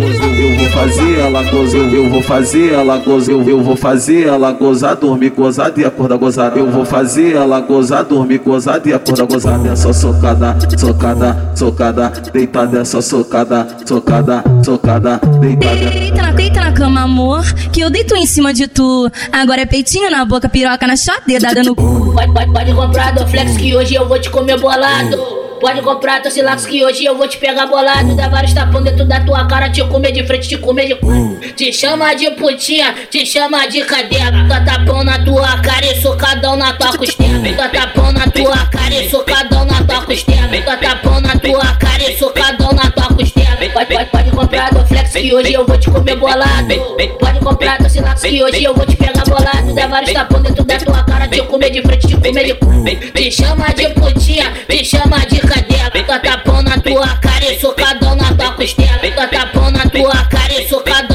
gozar, 1.49 1.93
eu 1.93 2.09
vou 2.09 2.21
fazer 2.21 2.73
ela 2.73 2.97
gozar, 2.97 3.35
eu 3.35 3.63
vou 3.63 3.75
fazer 3.75 4.27
ela 4.27 4.51
gozar, 4.51 4.95
dormir 4.95 5.29
gozada 5.29 5.79
e 5.79 5.85
acordar 5.85 6.17
gozada. 6.17 6.57
Eu 6.59 6.71
vou 6.71 6.85
fazer 6.85 7.35
ela 7.35 7.59
gozar, 7.59 8.03
dormir 8.03 8.39
gozada 8.39 8.87
e 8.87 8.93
acordar 8.93 9.25
gozada. 9.25 9.69
É 9.69 9.75
só 9.75 9.91
socada, 9.91 10.57
socada, 10.77 11.51
socada, 11.55 12.09
deitada, 12.31 12.79
é 12.79 12.85
só 12.85 13.01
socada, 13.01 13.67
socada, 13.85 14.43
socada, 14.63 15.19
deitada. 15.41 15.75
Deita 15.75 16.21
na, 16.21 16.31
deita 16.31 16.61
na 16.61 16.71
cama, 16.71 17.01
amor, 17.01 17.43
que 17.71 17.81
eu 17.81 17.89
deito 17.89 18.15
em 18.15 18.25
cima 18.25 18.53
de 18.53 18.67
tu. 18.67 19.09
Agora 19.31 19.61
é 19.61 19.65
peitinho 19.65 20.09
na 20.09 20.23
boca, 20.23 20.47
piroca 20.47 20.87
na 20.87 20.95
chota, 20.95 21.23
dedada 21.27 21.63
no 21.63 21.75
cu. 21.75 22.13
Pode, 22.13 22.33
pode, 22.33 22.53
pode 22.53 22.73
comprar 22.73 23.13
do 23.13 23.27
flex 23.27 23.57
que 23.57 23.75
hoje 23.75 23.95
eu 23.95 24.07
vou 24.07 24.19
te 24.19 24.29
comer 24.29 24.59
bolado. 24.59 25.38
Pode 25.59 25.81
comprar 25.81 26.21
teu 26.21 26.31
silax 26.31 26.65
que 26.65 26.83
hoje 26.85 27.03
eu 27.03 27.17
vou 27.17 27.27
te 27.27 27.37
pegar 27.37 27.67
bolado. 27.67 28.15
Dar 28.15 28.29
vários 28.29 28.53
tapão 28.53 28.81
dentro 28.81 29.05
da 29.05 29.19
tua 29.19 29.45
cara, 29.45 29.69
te 29.69 29.83
comer 29.83 30.11
de 30.11 30.25
frente, 30.25 30.47
te 30.47 30.57
comer 30.57 30.87
de 30.87 30.95
cu. 30.95 31.37
Te 31.55 31.73
chama 31.73 32.13
de 32.13 32.31
putinha, 32.31 32.95
te 33.09 33.25
chama 33.25 33.67
de 33.67 33.83
cadela. 33.83 34.47
Tá 34.47 34.61
tapão 34.61 35.03
na 35.03 35.23
tua 35.23 35.57
cara 35.59 35.85
e 35.85 36.01
socadão 36.01 36.55
na 36.55 36.73
tua 36.73 36.97
costela. 36.97 37.53
Tá 37.57 37.69
tapão 37.69 38.11
na 38.11 38.27
tua 38.27 38.65
cara 38.67 38.95
e 38.95 39.09
socadão 39.09 39.65
na 39.65 39.83
tua 39.83 40.05
costela. 40.05 40.61
Tá 40.61 40.77
tapão 40.77 41.19
na 41.19 41.35
tua 41.35 41.75
cara 41.75 42.09
e 42.09 42.17
socadão 42.17 42.71
na 42.71 42.89
tua 42.91 43.07
costela. 43.15 43.49
Pode, 43.73 43.93
pode, 43.93 44.09
pode 44.09 44.31
comprar 44.31 44.73
do 44.73 44.85
flex 44.87 45.11
que 45.11 45.33
hoje 45.33 45.53
eu 45.53 45.65
vou 45.65 45.77
te 45.77 45.91
comer 45.91 46.15
bolado. 46.15 46.97
Pode 47.19 47.39
comprar 47.39 47.77
teu 47.77 47.89
silax 47.89 48.21
que 48.21 48.41
hoje 48.41 48.63
eu 48.63 48.73
vou 48.73 48.85
te 48.85 48.95
pegar 48.95 49.23
bolado. 49.25 49.73
Dar 49.73 49.87
vários 49.89 50.13
tapão 50.13 50.41
dentro 50.41 50.63
da 50.63 50.77
tua 50.77 51.03
cara, 51.03 51.27
te 51.27 51.41
de 51.71 51.81
frente, 51.81 52.07
te 52.07 52.15
comer 52.15 52.45
de 52.45 52.53
cu. 52.55 52.83
Te 53.13 53.31
chama 53.31 53.73
de 53.73 53.89
putinha, 53.89 54.53
te 54.67 54.83
chama 54.83 55.19
de 55.25 55.39
cadela. 55.39 55.89
Tá 56.07 56.19
tapão 56.19 56.61
na 56.63 56.77
tua 56.77 57.17
cara 57.17 57.51
e 57.51 57.59
socadão 57.59 58.15
na 58.15 58.33
tua 58.33 58.51
costela. 58.53 59.11
Tá 59.15 59.27
tapão 59.27 59.71
na 59.71 59.85
tua 59.85 60.25
cara 60.25 60.53
e 60.59 60.67
socadão 60.67 61.08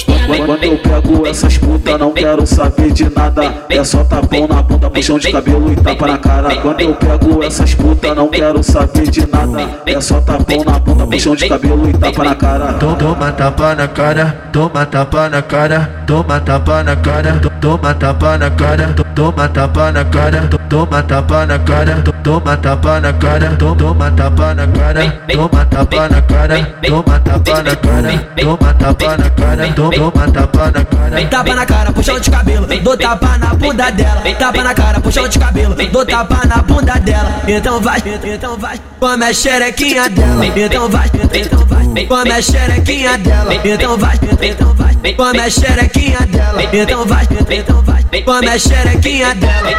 Quando 0.00 0.64
eu 0.64 0.78
pego 0.78 1.26
essas 1.26 1.58
putas, 1.58 1.98
não 1.98 2.12
quero 2.12 2.46
saber 2.46 2.92
de 2.92 3.08
nada. 3.14 3.54
É 3.68 3.84
só 3.84 4.02
tapão 4.04 4.48
na 4.48 4.62
bunda, 4.62 4.88
puxão 4.88 5.18
de 5.18 5.30
cabelo 5.30 5.72
e 5.72 5.76
tapa 5.76 6.06
na 6.06 6.18
cara. 6.18 6.56
Quando 6.56 6.80
eu 6.80 6.94
pego 6.94 7.42
essas 7.44 7.74
putas, 7.74 8.16
não 8.16 8.28
quero 8.28 8.62
saber 8.62 9.10
de 9.10 9.26
nada. 9.30 9.68
É 9.84 10.00
só 10.00 10.20
tapão 10.20 10.64
na 10.64 10.78
bunda, 10.78 11.06
puxão 11.06 11.36
de 11.36 11.48
cabelo 11.48 11.90
e 11.90 11.92
tapa 11.92 12.24
na 12.24 12.34
cara. 12.34 12.72
Toma 12.74 13.32
tapa 13.32 13.74
na 13.74 13.88
cara, 13.88 14.36
toma 14.52 14.86
tapa 14.86 15.28
na 15.28 15.42
cara, 15.42 15.90
toma 16.06 16.40
tapa 16.40 16.82
na 16.82 16.96
cara, 16.96 17.40
toma 17.60 17.94
tapa 17.94 18.38
na 18.38 18.50
cara, 18.50 18.94
toma 19.14 19.48
tapa 19.48 19.92
na 19.92 20.04
cara, 20.04 20.48
toma 20.68 21.02
tapa 21.02 21.46
na 21.46 21.58
cara, 21.58 22.02
toma 22.22 22.56
tapa 22.56 23.00
na 23.00 23.12
cara, 23.12 23.56
toma 23.62 24.10
tapa 24.10 24.54
na 24.54 24.66
cara, 24.72 25.18
toma 25.34 25.64
tapa 25.66 26.08
na 26.08 26.22
cara, 26.22 26.66
toma 26.82 27.20
tapa 27.20 27.62
na 27.62 27.76
cara, 27.76 28.28
toma 28.40 28.74
tapa 28.74 29.16
na 29.18 29.30
cara, 29.30 29.72
toma 29.90 30.30
tapa 30.32 30.70
na 30.70 30.84
cara. 30.84 31.26
Tapa 31.26 31.54
na 31.54 31.66
cara, 31.66 31.92
puxão 31.92 32.20
de 32.20 32.30
cabelo, 32.30 32.66
dou 32.82 32.96
tapa 32.96 33.38
na 33.38 33.54
bunda 33.54 33.90
dela. 33.90 34.22
Tapa 34.38 34.62
na 34.62 34.74
cara, 34.74 35.00
puxão 35.00 35.28
de 35.28 35.38
cabelo, 35.38 35.74
dou 35.74 36.06
tapa 36.06 36.46
na 36.46 36.56
bunda 36.62 36.94
dela. 36.98 37.42
Então 37.46 37.80
vai, 37.80 38.02
então 38.24 38.56
vai, 38.58 38.80
come 38.98 39.24
a 39.24 39.32
xerequinha 39.32 40.08
dela. 40.08 40.46
Então 40.46 40.88
vai, 40.88 41.10
então 41.34 41.66
vai, 41.66 42.06
come 42.06 42.30
a 42.32 42.42
xerequinha 42.42 43.18
dela. 43.18 43.54
Então 43.54 43.96
vai, 43.98 44.18
então 44.42 44.74
vai, 44.74 45.14
come 45.14 45.40
a 45.40 45.50
xerequinha 45.50 46.20
dela. 46.26 46.62
Então 46.72 47.04
vai, 47.06 47.28
então 47.50 47.82
vai, 47.82 48.22
come 48.22 48.48
a 48.48 48.58
xerequinha 48.58 49.34
dela. 49.34 49.70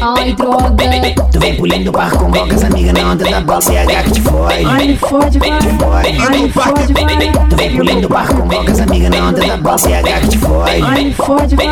Ai, 0.00 0.32
droga. 0.32 0.76
Tu 1.32 1.38
vem 1.40 1.56
pulinho 1.56 1.84
do 1.84 1.92
parque 1.92 2.18
com 2.18 2.30
bocas 2.30 2.64
amigas 2.64 2.92
na 2.92 3.12
onda 3.12 3.24
da 3.24 3.40
bola 3.40 3.60
CH 3.60 4.04
que 4.04 4.10
te 4.12 4.20
fode. 4.22 4.64
Ai, 4.64 4.86
me 4.88 4.96
fode, 4.96 5.38
vai. 5.38 5.50
Ai, 5.50 6.38
me 6.38 6.48
fode, 6.50 6.92
vai. 6.92 7.32
Tu 7.48 7.56
vem 7.56 7.76
pulinho 7.76 8.00
do 8.00 8.08
parque 8.08 8.34
com 8.34 8.48
bocas 8.48 8.80
amigas 8.80 9.10
na 9.10 9.28
onda 9.28 9.46
da 9.46 9.56
bola 9.56 9.78
CH 9.78 10.20
que 10.20 10.28
te 10.28 10.38
fode. 10.38 10.82
Ai, 10.82 11.04
me 11.04 11.14
fode, 11.14 11.56
vai. 11.56 11.66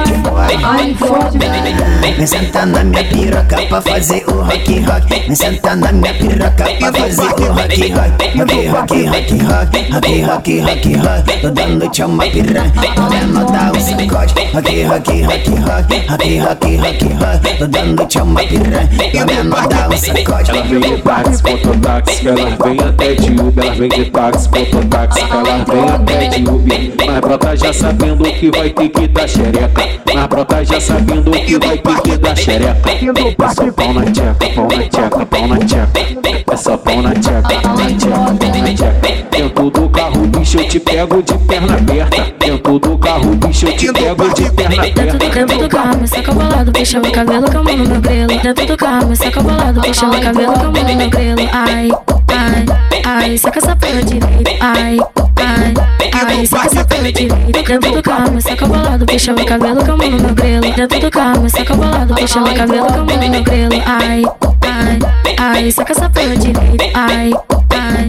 Ai, 0.64 0.86
me 0.86 0.94
fode, 0.94 1.38
vai. 1.38 2.14
Vem 2.16 2.26
sentar 2.26 2.66
na 2.66 2.84
minha 2.84 3.04
piroca 3.04 3.62
pra 3.68 3.82
fazer 3.82 4.15
o 4.26 4.42
rock 4.42 4.80
rock. 4.80 5.08
Vem 5.08 5.34
sentar 5.34 5.76
na 5.76 5.92
minha 5.92 6.14
piroca 6.14 6.64
pra 6.78 6.92
fazer 6.92 7.22
o 7.22 7.52
rock 7.52 7.92
rock. 7.92 8.36
Rock 8.36 8.66
rock 8.66 9.06
rock 9.06 9.38
rock. 9.42 9.92
Rock 9.92 10.22
rock 10.22 10.60
rock 10.60 10.94
rock. 10.94 11.40
Tô 11.40 11.50
dando 11.50 11.88
tchau 11.90 12.08
uma 12.08 12.24
piranha. 12.24 12.72
Tô 12.94 13.02
dando 13.02 13.52
dar 13.52 13.72
um 13.76 13.80
sacode. 13.80 14.34
Rock 14.54 14.82
rock 14.84 15.22
rock 15.22 15.50
rock. 15.50 16.06
Rock 16.08 16.38
rock 16.38 16.76
rock 16.76 17.04
rock. 17.14 17.58
Tô 17.58 17.66
dando 17.66 18.06
tchau 18.06 18.24
uma 18.24 18.42
piranha. 18.42 18.88
Tô 19.12 19.24
dando 19.24 19.68
dar 19.68 19.90
um 19.90 19.96
sacode. 19.96 20.50
Ela 20.50 20.62
vem 20.62 20.80
de 20.80 21.02
táxi, 21.02 21.42
mototáxi, 21.42 22.28
ela 22.28 22.56
vem 22.56 22.80
até 22.80 23.14
de 23.14 23.30
Uber, 23.30 23.64
ela 23.64 23.74
vem 23.74 23.88
de 23.88 24.04
táxi, 24.10 24.48
mototáxi, 24.48 25.20
ela 25.20 25.64
vem 25.64 25.90
até 25.90 26.28
de 26.28 26.48
Uber. 26.48 26.92
Mas 27.06 27.20
brota 27.20 27.56
já 27.56 27.72
sabendo 27.72 28.24
que 28.24 28.50
vai 28.50 28.70
ter 28.70 28.88
que 28.88 29.08
dar 29.08 29.28
xereca. 29.28 29.88
Mas 30.14 30.26
brota 30.26 30.64
já 30.64 30.80
sabendo 30.80 31.30
que 31.30 31.58
vai 31.58 31.78
ter 31.78 32.00
que 32.02 32.16
dar 32.16 32.36
xereca. 32.36 32.90
É 32.90 33.54
só 33.54 33.72
pau 33.72 33.92
na 33.94 34.05
tcheca, 34.10 34.34
pau 34.54 34.68
na 34.68 34.88
tcheca, 34.88 35.26
pau 35.26 35.48
na 35.48 35.58
tcheca. 35.58 35.86
Pau 35.86 36.22
na 36.22 36.34
tcheca, 36.42 36.78
pau 36.78 37.02
na 37.02 37.14
tcheca, 37.14 37.42
pau 37.60 37.76
na 37.76 38.74
tcheca. 38.74 39.26
Dentro 39.30 39.70
do 39.70 39.88
carro, 39.90 40.26
bicho, 40.26 40.58
eu 40.58 40.68
te 40.68 40.80
pego 40.80 41.22
de 41.22 41.34
perna 41.38 41.76
aberta. 41.76 42.34
Dentro 42.38 42.78
do 42.78 42.98
carro, 42.98 43.34
bicho, 43.36 43.66
eu 43.66 43.76
te 43.76 43.92
pego 43.92 44.34
de 44.34 44.50
perna 44.52 44.76
aberta. 44.76 45.18
dentro 45.18 45.58
do 45.58 45.68
carro, 45.68 45.98
me 45.98 46.08
saca 46.08 46.32
bolado, 46.32 46.72
puxa 46.72 47.00
meu 47.00 47.12
cabelo 47.12 47.50
com 47.50 47.58
a 47.58 47.62
mão 47.62 47.76
no 47.76 47.88
meu 47.88 48.00
grelo. 48.00 48.28
Dentro 48.28 48.66
do 48.66 48.76
carro, 48.76 49.06
me 49.08 49.16
saca 49.16 49.42
bolado, 49.42 49.80
puxa 49.82 50.06
meu 50.06 50.20
cabelo 50.20 50.52
com 50.54 50.60
a 50.60 50.70
mão 50.70 50.84
no 50.84 50.96
meu 50.96 51.10
grelo. 51.10 51.48
Ai, 51.52 51.90
ai, 52.36 52.66
ai, 53.04 53.38
saca 53.38 53.58
essa 53.58 53.76
perna 53.76 54.02
direita. 54.02 54.50
Ai, 54.60 54.98
ai, 55.36 55.74
ai, 56.12 56.46
saca 56.46 56.66
essa 56.66 56.84
perna 56.84 57.12
direita. 57.12 57.52
Dentro 57.52 57.92
do 57.92 58.02
carro, 58.02 58.40
saca 58.40 58.66
bolado, 58.66 59.06
puxa 59.06 59.32
meu 59.32 59.44
cabelo 59.44 59.84
com 59.84 59.92
a 59.92 59.96
mão 59.96 60.10
no 60.10 60.20
meu 60.20 60.34
grelo. 60.34 60.60
Dentro 60.60 61.00
do 61.00 61.10
carro, 61.10 61.48
saca 61.50 61.74
bolado, 61.74 62.14
puxa 62.14 62.40
meu 62.40 62.54
cabelo 62.54 62.86
com 62.86 62.94
a 62.94 63.04
mão 63.04 63.16
no 63.16 63.30
meu 63.30 63.42
grelo. 63.42 63.82
Ai, 63.86 64.22
ai, 64.62 64.98
ai, 65.38 65.72
saca 65.72 65.92
essa 65.92 66.10
perna 66.10 66.36
direita. 66.36 66.84
Ai, 66.94 67.32
ai, 67.70 68.06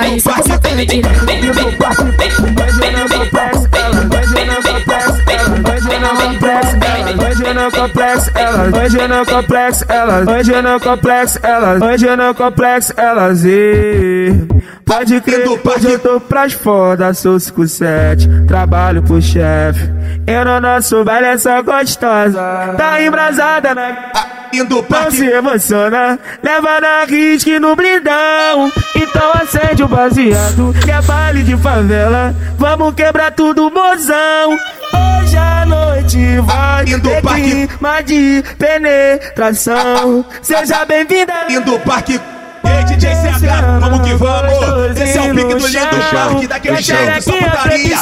ai, 0.00 0.20
saca 0.20 0.40
essa 0.40 0.58
perna 0.58 0.86
direita. 0.86 1.26
Hoje 6.46 6.65
no 7.66 7.72
complexo, 7.72 8.30
elas, 8.34 8.72
hoje 8.72 9.08
no 9.08 9.26
complexo, 9.26 9.84
elas, 9.88 10.28
hoje 10.28 10.62
no 10.62 10.80
complexo, 10.80 11.38
elas, 11.42 11.82
hoje 11.82 12.16
no 12.16 12.34
complexo, 12.34 12.94
elas, 12.96 13.44
e 13.44 14.46
Pode 14.84 15.20
crer, 15.20 15.48
hoje 15.48 15.90
eu 15.90 15.98
tô 15.98 16.20
pras 16.20 16.52
foda, 16.52 17.12
sou 17.12 17.40
57, 17.40 18.28
trabalho 18.46 19.02
pro 19.02 19.20
chefe. 19.20 19.80
Eu 20.24 20.44
no 20.44 20.60
nosso 20.60 21.02
baile 21.02 21.26
é 21.26 21.38
só 21.38 21.60
gostosa, 21.60 22.74
tá 22.76 23.02
embrasada 23.02 23.74
na. 23.74 24.12
Indo 24.52 24.86
Não 24.88 25.10
se 25.10 25.26
emociona, 25.26 26.18
leva 26.40 26.80
na 26.80 27.04
risque 27.04 27.58
no 27.58 27.74
blindão. 27.74 28.70
Então 28.94 29.32
acende 29.34 29.82
o 29.82 29.88
baseado, 29.88 30.72
que 30.82 30.90
é 30.90 31.02
baile 31.02 31.42
de 31.42 31.56
favela. 31.56 32.32
Vamos 32.56 32.94
quebrar 32.94 33.32
tudo, 33.32 33.70
mozão. 33.70 34.56
Hoje 34.92 35.36
à 35.36 35.64
noite 35.66 36.40
vai 36.40 36.84
ter 36.84 37.22
clima 37.22 38.02
de 38.02 38.44
penetração. 38.58 40.24
Seja 40.42 40.84
bem-vinda. 40.84 41.32
Indo 41.48 41.78
parque. 41.80 42.20
Ei, 42.64 42.84
DJ 42.84 43.14
CH, 43.14 43.80
vamos 43.80 44.00
que 44.06 44.14
vamos. 44.14 45.00
Esse 45.00 45.18
é 45.18 45.22
o 45.22 45.34
pique 45.34 45.54
do 45.54 45.66
lindo 45.66 45.96
parque 46.12 46.46
daquele 46.48 46.82
jeito, 46.82 47.22
só 47.22 47.32
putaria. 47.32 47.96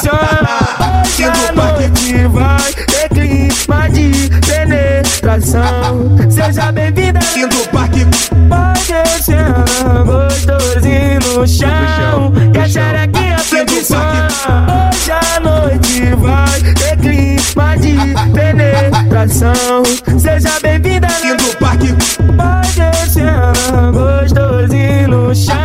Hoje 1.05 1.23
à 1.23 1.51
noite 1.51 2.27
vai 2.27 2.73
ter 2.73 3.09
clima 3.09 3.89
de 3.89 4.29
penetração. 4.47 6.17
Seja 6.29 6.71
bem-vinda. 6.71 7.19
Indo 7.35 7.69
parque. 7.69 8.07
Vai 8.49 8.73
descendo 8.73 10.05
gostosinho 10.05 11.19
no 11.19 11.47
chão. 11.47 12.33
Que 12.51 12.59
a 12.59 12.67
xerequinha 12.67 13.37
preguiçosa. 13.49 14.27
Hoje 14.67 15.11
à 15.11 15.24
noite 15.45 16.15
vai 16.17 16.59
ter 16.73 16.97
clima 16.97 17.77
de 17.77 17.95
penetração. 18.33 19.83
Seja 20.19 20.59
bem-vinda. 20.61 21.07
Indo 21.23 21.55
parque. 21.57 21.95
Vai 22.35 22.65
descendo 22.73 23.91
gostosinho 23.93 25.07
no 25.07 25.35
chão. 25.35 25.55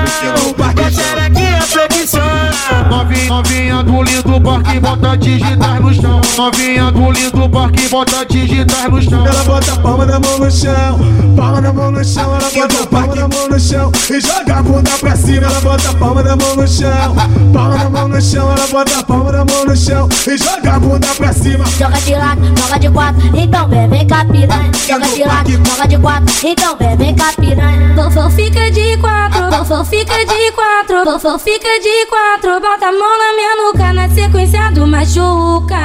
Que 0.77 0.91
xerequinha 0.91 1.61
preguiçosa. 1.63 1.70
Novinha, 2.01 3.29
novinha 3.29 3.83
do 3.83 4.03
lindo 4.03 4.41
parque, 4.41 4.81
bota 4.81 5.17
digitais 5.19 5.81
no 5.81 5.95
chão. 5.95 6.21
Novinha 6.39 6.91
do 6.91 7.11
lindo 7.11 7.49
parque, 7.51 7.89
bota 7.89 8.25
digitais 8.25 8.91
no 8.91 9.03
chão. 9.03 9.27
Ela 9.27 9.45
bota 9.45 9.73
a 9.75 9.77
palma 9.77 10.07
da 10.07 10.19
mão 10.19 10.39
no 10.39 10.51
chão, 10.51 10.99
palma 11.37 11.61
da 11.61 11.73
mão 11.75 11.91
no 11.91 12.03
chão, 12.03 12.35
ela 12.35 12.51
bota 12.51 12.83
a 12.83 12.87
palma 12.87 13.15
da 13.15 13.29
mão 13.29 13.49
no 13.49 13.61
chão 13.61 13.93
e 14.09 14.19
joga 14.19 14.57
a 14.57 14.63
bunda 14.63 14.91
pra 14.99 15.15
cima. 15.15 15.47
Ela 15.47 15.61
bota 15.61 15.91
a 15.91 15.95
palma 15.95 16.23
da 16.23 16.37
mão 16.37 16.57
no 16.57 16.67
chão, 16.67 17.15
palma 17.53 17.77
da 17.77 17.91
mão 17.91 18.09
no 18.09 18.23
chão, 18.23 18.51
ela 18.51 18.67
bota 18.67 18.99
a 18.99 19.05
palma 19.05 19.33
da 19.33 19.45
mão 19.45 19.65
no 19.67 19.77
chão 19.77 20.09
e 20.27 20.39
joga 20.39 20.73
a 20.73 20.81
bunda 20.81 21.09
pra 21.19 21.33
cima. 21.35 21.65
Joga 21.79 22.01
de 22.01 22.15
lado, 22.15 22.41
joga 22.59 22.79
de 22.79 22.91
quatro, 22.91 23.37
então 23.37 23.69
vem, 23.69 23.89
vem 23.91 24.07
cá 24.07 24.25
piranha. 24.25 24.71
Joga 24.89 25.07
de 25.07 25.25
lado, 25.25 25.51
joga 25.51 25.87
de 25.87 25.99
quatro, 25.99 26.35
então 26.45 26.77
vem, 26.79 26.97
vem 26.97 27.15
cá 27.15 27.33
piranha. 27.39 27.95
Fofão 27.95 28.31
fica 28.31 28.71
de 28.71 28.97
quatro, 28.97 29.53
fofão 29.53 29.85
fica 29.85 30.17
de 30.25 30.53
quatro, 30.53 31.05
fofão 31.05 31.39
fica 31.39 31.69
de 31.81 31.90
quatro. 32.09 32.61
Bota 32.61 32.87
a 32.89 32.93
mão 32.93 33.19
na 33.19 33.35
minha 33.35 33.57
nuca, 33.57 33.93
na 33.93 34.09
sequência 34.09 34.71
do 34.73 34.87
machuca. 34.87 35.77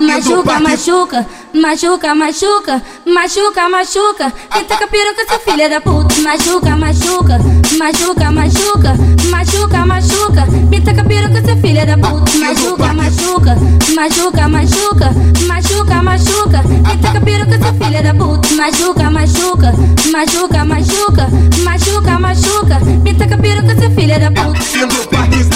Machuca, 0.00 0.60
machuca, 0.60 1.26
machuca, 1.54 2.14
machuca, 2.14 2.82
machuca, 3.06 3.68
machuca. 3.68 4.32
Quem 4.52 4.64
taca 4.64 4.86
peruca, 4.86 5.22
essa 5.22 5.38
filha 5.38 5.68
da 5.68 5.80
puta. 5.80 6.14
Machuca, 6.20 6.76
machuca, 6.76 7.38
machuca, 7.78 8.30
machuca, 8.30 8.94
machuca, 9.30 9.86
machuca. 9.86 10.46
Me 10.70 10.80
taca 10.80 11.04
peruca, 11.04 11.38
essa 11.38 11.56
filha 11.56 11.84
da 11.84 11.96
puta. 11.98 12.30
Machuca, 12.38 12.92
machuca, 12.94 13.56
machuca, 13.94 14.48
machuca, 14.48 15.12
machuca, 15.46 16.02
machuca. 16.02 16.62
Me 16.62 16.96
taca 16.98 17.20
essa 17.54 17.72
filha 17.74 18.02
da 18.02 18.14
puta. 18.14 18.48
Machuca, 18.54 19.10
machuca, 19.10 19.72
machuca, 20.12 20.64
machuca, 20.64 21.28
machuca, 21.64 22.18
machuca. 22.18 22.80
Me 23.02 23.14
taca 23.14 23.36
essa 23.72 23.90
filha 23.90 24.18
da 24.18 24.30
puta. 24.30 24.58
Indo 24.76 24.96
parque. 25.10 25.46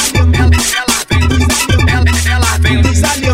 Ela 2.31 2.59
vem 2.61 2.83
dos 3.01 3.11
alim, 3.11 3.29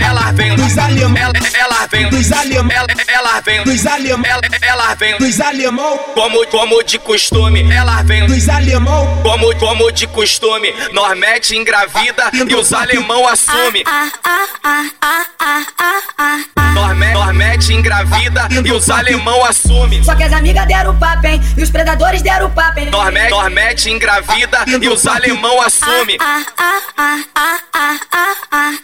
ela 0.00 0.32
vem 0.32 0.56
dos 0.56 0.78
alim, 0.78 1.14
ela 1.54 1.86
vem 1.86 2.08
dos 2.08 2.32
alim, 2.32 2.56
ela 2.70 2.86
ela 3.08 3.40
vem 3.42 3.62
dos 3.64 3.86
alemão, 3.86 4.24
ela, 4.24 4.40
ela 4.62 4.94
vem 4.94 5.18
dos 5.18 5.38
alemão, 5.40 5.98
como, 6.14 6.46
como 6.46 6.82
de 6.82 6.98
costume, 6.98 7.70
ela 7.70 8.02
vem 8.02 8.26
dos 8.26 8.48
alemão, 8.48 9.20
como, 9.22 9.54
como 9.56 9.92
de 9.92 10.06
costume, 10.06 10.72
nós 10.92 11.18
mete 11.18 11.54
engravida 11.56 12.30
e 12.32 12.54
os 12.54 12.72
alemão 12.72 13.26
assume. 13.28 13.84
Nós, 17.12 17.34
mete 17.36 17.74
engravida 17.74 18.48
e 18.64 18.72
os 18.72 18.88
alemão 18.88 19.44
assume. 19.44 20.02
Só 20.04 20.14
que 20.14 20.22
as 20.22 20.32
amigas 20.32 20.66
deram 20.66 20.98
papo, 20.98 21.26
hein? 21.26 21.38
E 21.56 21.62
os 21.62 21.70
predadores 21.70 22.22
deram 22.22 22.50
papo, 22.50 22.80
hein? 22.80 22.88
Nós, 22.90 23.12
mete 23.52 23.90
engravida 23.90 24.64
e 24.80 24.88
os 24.88 25.06
alemão 25.06 25.60
assume. 25.60 26.16
Joga, 26.18 27.50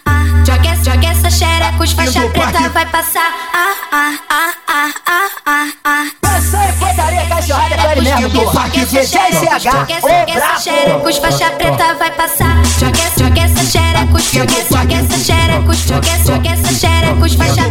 essa- 0.06 0.25
joga 0.34 1.06
essa 1.08 1.30
xereca, 1.30 1.82
os 1.82 1.92
faixa 1.92 2.20
preta 2.28 2.68
vai 2.70 2.86
passar. 2.86 3.32
Ah, 3.52 3.74
ah, 3.92 4.12
ah, 4.28 4.52
ah, 4.68 4.90
ah, 5.06 5.28
ah, 5.46 5.66
ah. 5.84 6.36
Essa 6.36 6.58
é 6.58 6.72
putaria 6.72 7.26
cachorrada 7.26 7.76
com 7.76 7.90
ele 7.92 8.00
mesmo, 8.02 8.30
porra. 8.44 8.68
Que 8.70 8.80
GGCH, 8.80 9.58
Joga 9.58 9.92
essa- 9.92 10.08
joga 10.08 10.32
essa 10.32 10.46
brabo. 10.46 10.60
xereca, 10.60 11.08
os 11.08 11.16
faixa 11.18 11.50
preta 11.52 11.94
vai 11.94 12.10
passar. 12.12 12.64
Joga, 12.78 12.98
essa- 13.00 13.24
joga 13.24 13.40
essa 13.40 13.64
xereca, 13.64 14.18
joga, 14.18 14.64
joga 14.70 14.94
essa 14.94 15.18
xereca, 15.24 15.72
joga, 15.74 16.18
joga 16.24 16.48
essa 16.50 16.74
xereca, 16.74 17.24
os 17.24 17.34
faixa 17.34 17.65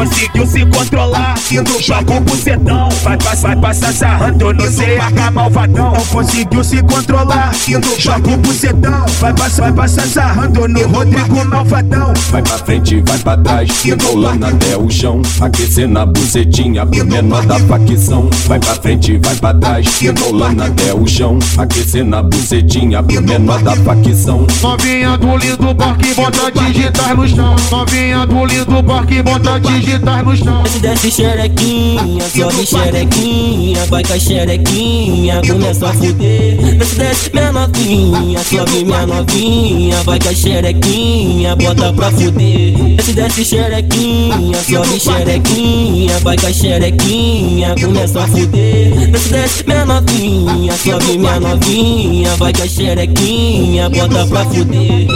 conseguiu 0.00 0.46
se 0.46 0.64
controlar, 0.66 1.34
indo 1.50 1.70
o 1.76 2.20
bucetão. 2.20 2.88
Vai 3.02 3.18
passar, 3.18 3.48
vai 3.48 3.56
passar 3.56 3.92
sarrando 3.92 4.52
no 4.54 4.62
CH 4.62 5.30
malvadão. 5.30 5.92
Não 5.92 6.04
conseguiu 6.06 6.64
se 6.64 6.82
controlar, 6.82 7.54
indo 7.68 7.86
o 7.86 8.36
bucetão. 8.38 9.04
Vai 9.20 9.34
passar, 9.34 9.62
vai 9.64 9.72
passar 9.72 10.06
sarrando 10.06 10.66
no 10.66 10.88
Rodrigo 10.88 11.44
malvadão. 11.44 12.14
Vai 12.30 12.42
pra 12.42 12.58
frente, 12.58 13.02
vai 13.06 13.18
pra 13.18 13.36
trás, 13.36 13.84
enrolando 13.84 14.44
até 14.44 14.76
o 14.76 14.88
chão. 14.88 15.20
Aquecendo 15.38 15.98
a 15.98 16.06
bucetinha 16.06 16.86
pro 16.86 17.04
menor 17.04 17.44
da 17.44 17.58
facção. 17.60 18.30
Vai 18.46 18.58
pra 18.58 18.74
frente, 18.76 19.18
vai 19.18 19.34
pra 19.36 19.52
trás, 19.52 20.02
enrolando 20.02 20.62
até 20.62 20.94
o 20.94 21.06
chão. 21.06 21.38
Aquecendo 21.58 22.16
a 22.16 22.22
bucetinha 22.22 23.02
pro 23.02 23.20
menor 23.20 23.62
da 23.62 23.76
facção. 23.76 24.46
Novinha 24.62 25.18
do 25.18 25.36
lindo 25.36 25.74
parque, 25.74 26.14
bota 26.14 26.50
digitar 26.50 27.14
no 27.14 27.28
chão. 27.28 27.56
Novinha 27.70 28.26
do 28.26 28.46
lindo 28.46 28.82
parque, 28.82 29.22
bota 29.22 29.60
digitar 29.60 29.89
no 29.98 30.36
chão. 30.36 30.62
Desce, 30.80 31.10
xerequinha, 31.10 32.24
sobe 32.34 32.66
xerequinha, 32.66 33.84
vai 33.86 34.02
com 34.02 34.12
a 34.14 34.18
xerequinha, 34.18 35.42
começa 35.46 35.88
a 35.88 35.92
fuder. 35.92 36.56
Desce, 36.78 36.94
desce 36.96 37.30
minha 37.32 37.52
novinha, 37.52 38.38
sobe 38.44 38.84
minha 38.84 39.06
novinha, 39.06 40.02
vai 40.04 40.18
com 40.18 40.28
a 40.28 40.34
xerequinha, 40.34 41.56
bota 41.56 41.92
pra 41.92 42.10
fuder. 42.10 42.96
Desce, 42.96 43.12
desce 43.12 43.44
xerequinha, 43.44 44.58
sobe 44.62 45.00
xerequinha, 45.00 46.18
vai 46.20 46.36
com 46.36 46.46
a 46.46 46.52
xerequinha, 46.52 47.74
começa 47.80 48.22
a 48.22 48.26
fuder. 48.28 49.10
Desce, 49.10 49.28
desce 49.28 49.64
minha 49.66 49.84
novinha, 49.84 50.72
sobe 50.76 51.18
minha 51.18 51.40
novinha, 51.40 52.36
vai 52.36 52.52
com 52.52 52.62
a 52.62 52.68
xerequinha, 52.68 53.90
bota 53.90 54.26
pra 54.26 54.44
fuder. 54.46 55.06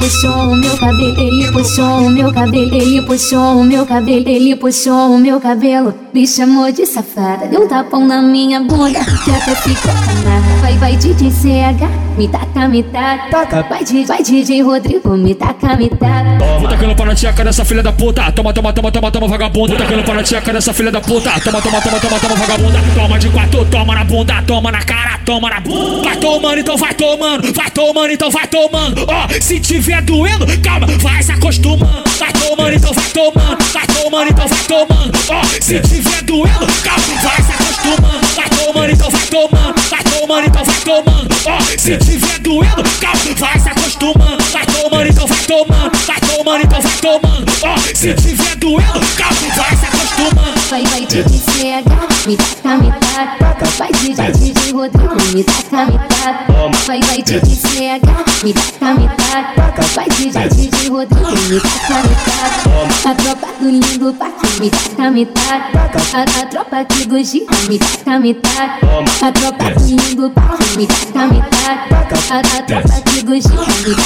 Puxou 0.00 0.52
o 0.52 0.56
meu 0.56 0.76
cabelo, 0.78 1.20
ele 1.20 1.52
puxou 1.52 1.84
o 1.84 2.10
meu 2.10 2.32
cabelo, 2.32 2.74
ele 2.74 3.02
puxou 3.02 3.60
o 3.60 3.64
meu 3.64 3.86
cabelo, 3.86 4.28
ele 4.28 4.56
puxou 4.56 5.14
o 5.14 5.18
meu 5.18 5.38
cabelo, 5.38 5.94
me 6.12 6.26
chamou 6.26 6.72
de 6.72 6.86
safada, 6.86 7.46
deu 7.46 7.62
um 7.64 7.68
tapão 7.68 8.06
na 8.06 8.22
minha 8.22 8.60
bunda, 8.60 8.98
que 9.04 9.30
até 9.30 9.54
ficou 9.56 9.92
canada. 9.92 10.60
Vai, 10.62 10.78
vai 10.78 10.96
DJ 10.96 11.30
CH, 11.30 12.16
me 12.16 12.28
taca, 12.28 12.68
me 12.68 12.82
taca, 12.82 13.62
vai 13.68 13.84
DJ, 13.84 14.04
vai 14.06 14.22
DJ 14.22 14.62
Rodrigo, 14.62 15.16
me 15.16 15.34
taca, 15.34 15.76
me 15.76 15.88
taca. 15.88 16.38
Vou 16.58 16.68
tacando 16.68 16.94
para 16.94 17.12
a 17.12 17.14
tcheca 17.14 17.44
dessa 17.44 17.64
filha 17.64 17.82
da 17.82 17.92
puta. 17.92 18.30
Toma, 18.32 18.52
toma, 18.52 18.72
toma, 18.72 18.90
toma, 18.90 19.10
toma, 19.10 19.28
vagabunda. 19.28 19.74
Vou 19.74 19.84
tacando 19.84 20.04
para 20.04 20.20
a 20.20 20.22
tcheca 20.22 20.52
dessa 20.52 20.72
filha 20.72 20.90
da 20.90 21.00
puta. 21.00 21.30
Toma, 21.40 21.60
toma, 21.60 21.80
toma, 21.80 22.00
toma, 22.00 22.18
toma, 22.18 22.34
vagabunda. 22.36 22.78
Toma 22.94 23.18
de 23.18 23.28
quatro, 23.30 23.64
toma 23.66 23.94
na 23.94 24.04
bunda, 24.04 24.42
toma 24.46 24.72
na 24.72 24.82
cara, 24.82 25.18
toma 25.24 25.50
na 25.50 25.60
bunda. 25.60 26.02
Vai 26.02 26.16
tomando, 26.16 26.58
então 26.58 26.76
vai 26.76 26.94
tomando. 26.94 27.52
Vai 27.52 27.70
tomando, 27.70 28.12
então 28.12 28.30
vai 28.30 28.46
tomando. 28.46 29.06
Ó, 29.08 29.28
se 29.40 29.60
tiver 29.60 29.89
doendo, 29.98 30.46
calma, 30.62 30.86
vai 30.98 31.22
se 31.22 31.32
acostumando. 31.32 32.04
Vai 32.18 32.32
tomando, 32.32 32.74
então 32.74 32.92
vai 32.92 33.10
tomando. 33.10 33.64
Vai 33.72 33.86
tomando, 33.86 34.30
então 34.30 34.48
vai 34.48 34.64
tomando. 34.64 35.18
Ó, 35.28 35.44
se 35.60 35.80
tiver 35.80 36.22
doendo, 36.22 36.66
calma, 36.82 37.14
vai 37.22 37.42
se 37.42 37.52
acostumando. 37.52 38.26
Vai 38.36 38.50
tomando, 38.50 38.92
então 38.92 39.10
vai 39.10 39.26
tomando. 39.26 39.80
Vai 39.90 40.04
tomando, 40.04 40.46
então 40.46 40.64
vai 40.64 40.80
tomando. 40.80 41.28
Ó, 41.46 41.60
se 41.76 41.96
tiver 41.98 42.38
doendo, 42.38 42.82
calma, 43.00 43.34
vai 43.36 43.58
se 43.58 43.68
acostumando. 43.68 43.79
Vai 44.00 44.64
tomando, 44.64 45.10
então 45.10 45.26
vai 45.26 45.38
tomando. 45.44 45.98
Vai 46.06 46.20
tomando, 46.20 46.64
então 46.64 46.80
vai 46.80 46.92
tomando. 47.02 47.52
Ó, 47.62 47.76
se 47.94 48.14
tiver 48.14 48.56
doendo, 48.56 49.00
calma, 49.14 49.54
vai 49.54 49.76
se 49.76 49.84
acostumando. 49.84 50.60
Vai, 50.70 50.82
vai 50.84 51.04
DJ 51.04 51.24
CH, 51.24 52.26
me 52.26 52.36
taca, 52.38 52.76
me 52.78 52.92
taca, 52.92 53.66
vai 53.76 53.92
DJ, 53.92 54.32
DJ 54.32 54.72
Rodrigo, 54.72 55.22
me 55.34 55.44
taca, 55.44 55.84
me 55.84 55.98
taca. 55.98 56.86
Vai, 56.86 57.00
vai 57.00 57.22
DJ 57.22 57.40
CH, 57.40 58.42
me 58.42 58.54
taca, 58.54 58.94
me 58.94 59.08
taca, 59.08 59.82
vai 59.94 60.08
DJ, 60.08 60.48
DJ 60.48 60.88
Rodrigo, 60.88 61.30
me 61.50 61.60
taca, 61.60 62.02
me 62.02 62.14
taca. 62.24 63.10
A 63.10 63.14
tropa 63.14 63.48
do 63.60 63.68
lindo 63.68 64.14
parque, 64.14 64.60
me 64.60 64.70
taca, 64.70 65.10
me 65.10 65.26
taca. 65.26 65.80
A, 66.14 66.22
a 66.22 66.46
tropa 66.46 66.78
aqui 66.80 67.04
do 67.06 67.22
Gira, 67.22 67.54
me 67.68 67.78
taca, 67.78 68.18
me 68.18 68.32
taca. 68.32 68.78
A 69.20 69.32
tropa 69.32 69.70
do 69.78 69.86
lindo 69.86 70.30
parque, 70.30 70.78
me 70.78 70.86
taca, 70.86 71.26
me 71.26 71.42
taca. 71.42 72.00
A, 72.30 72.38
a 72.38 72.62
tropa 72.62 72.94
aqui 72.96 73.22
do 73.22 73.34
Gira, 73.34 73.66
me 73.86 73.89
me 73.90 73.96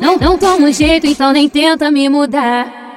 não, 0.00 0.18
não 0.18 0.18
então 1.04 1.28
mudar. 2.08 2.66
Não 2.66 2.89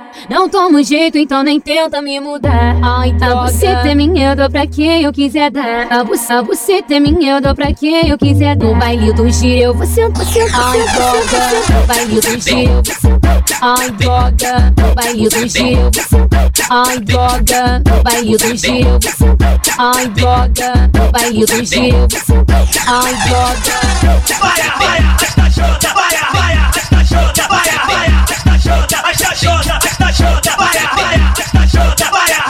tomo 0.50 0.84
jeito, 0.84 1.18
então 1.18 1.44
nem 1.44 1.60
tenta 1.60 2.02
me 2.02 2.20
mudar. 2.20 2.78
Ai, 2.82 3.16
a 3.22 3.36
buceta 3.36 3.90
é 3.90 3.96
minha, 3.96 4.30
eu 4.32 4.36
dou 4.36 4.50
pra 4.50 4.68
quem 4.68 5.02
eu 5.02 5.12
quiser 5.12 5.52
dar. 5.52 5.88
A, 5.92 6.04
bu 6.04 6.14
a 6.30 6.42
buceta 6.42 6.94
é 6.94 7.00
minha, 7.00 7.34
eu 7.34 7.42
dou 7.42 7.56
pra 7.56 7.74
quem 7.74 8.10
eu 8.10 8.18
quiser 8.18 8.56
dar. 8.56 8.66
No 8.66 8.76
baile 8.76 9.12
do 9.14 9.30
giro 9.30 9.62
eu 9.62 9.74
vou 9.74 9.86
sentar, 9.86 10.26
sentar, 10.26 10.62
Ai, 10.64 10.80
droga. 10.94 11.70
No 11.70 11.88
baile 11.88 12.20
do 12.20 12.40
giro 12.40 12.70
eu 12.70 12.74
vou 12.74 12.96
sentar. 12.96 13.44
Ai, 13.62 13.92
droga. 13.92 14.74
No 14.78 14.94
baile 14.94 15.28
do 15.30 15.48
giro 15.48 15.80
eu 15.80 15.92
vou 15.92 16.04
sentar. 16.04 16.52
Ai, 16.70 17.00
droga. 17.00 17.84
No 17.86 18.04
baile 18.04 18.38
do 18.38 18.56
giro 18.56 18.88
eu 18.88 19.00
vou 19.00 19.12
sentar. 19.12 19.60
Ai, 19.78 20.08
droga. 20.08 20.90
No 20.94 21.12
baile 21.12 21.46
do 21.46 21.66
giro 21.66 21.98
eu 21.98 22.08
vou 22.08 22.20
sentar. 22.20 22.68
Ai, 22.88 23.14
droga. 23.28 23.94
Vai, 24.40 24.62
vai, 24.78 24.98
arrasta 25.00 25.50
chota, 25.52 25.94
vai, 25.94 26.12
vai, 26.34 26.54
arrasta 26.54 27.06
chota, 27.06 27.48
vai, 27.48 27.70
vai, 27.88 28.08
arrasta 28.08 28.43
chota, 28.64 28.98
arrasta 29.00 29.36
chota, 29.36 29.74
arrasta 29.74 30.14
chota, 30.14 30.56
vai, 30.58 30.70
vai, 30.96 31.16
arrasta 31.16 31.68
chota, 31.68 32.10
vai, 32.12 32.43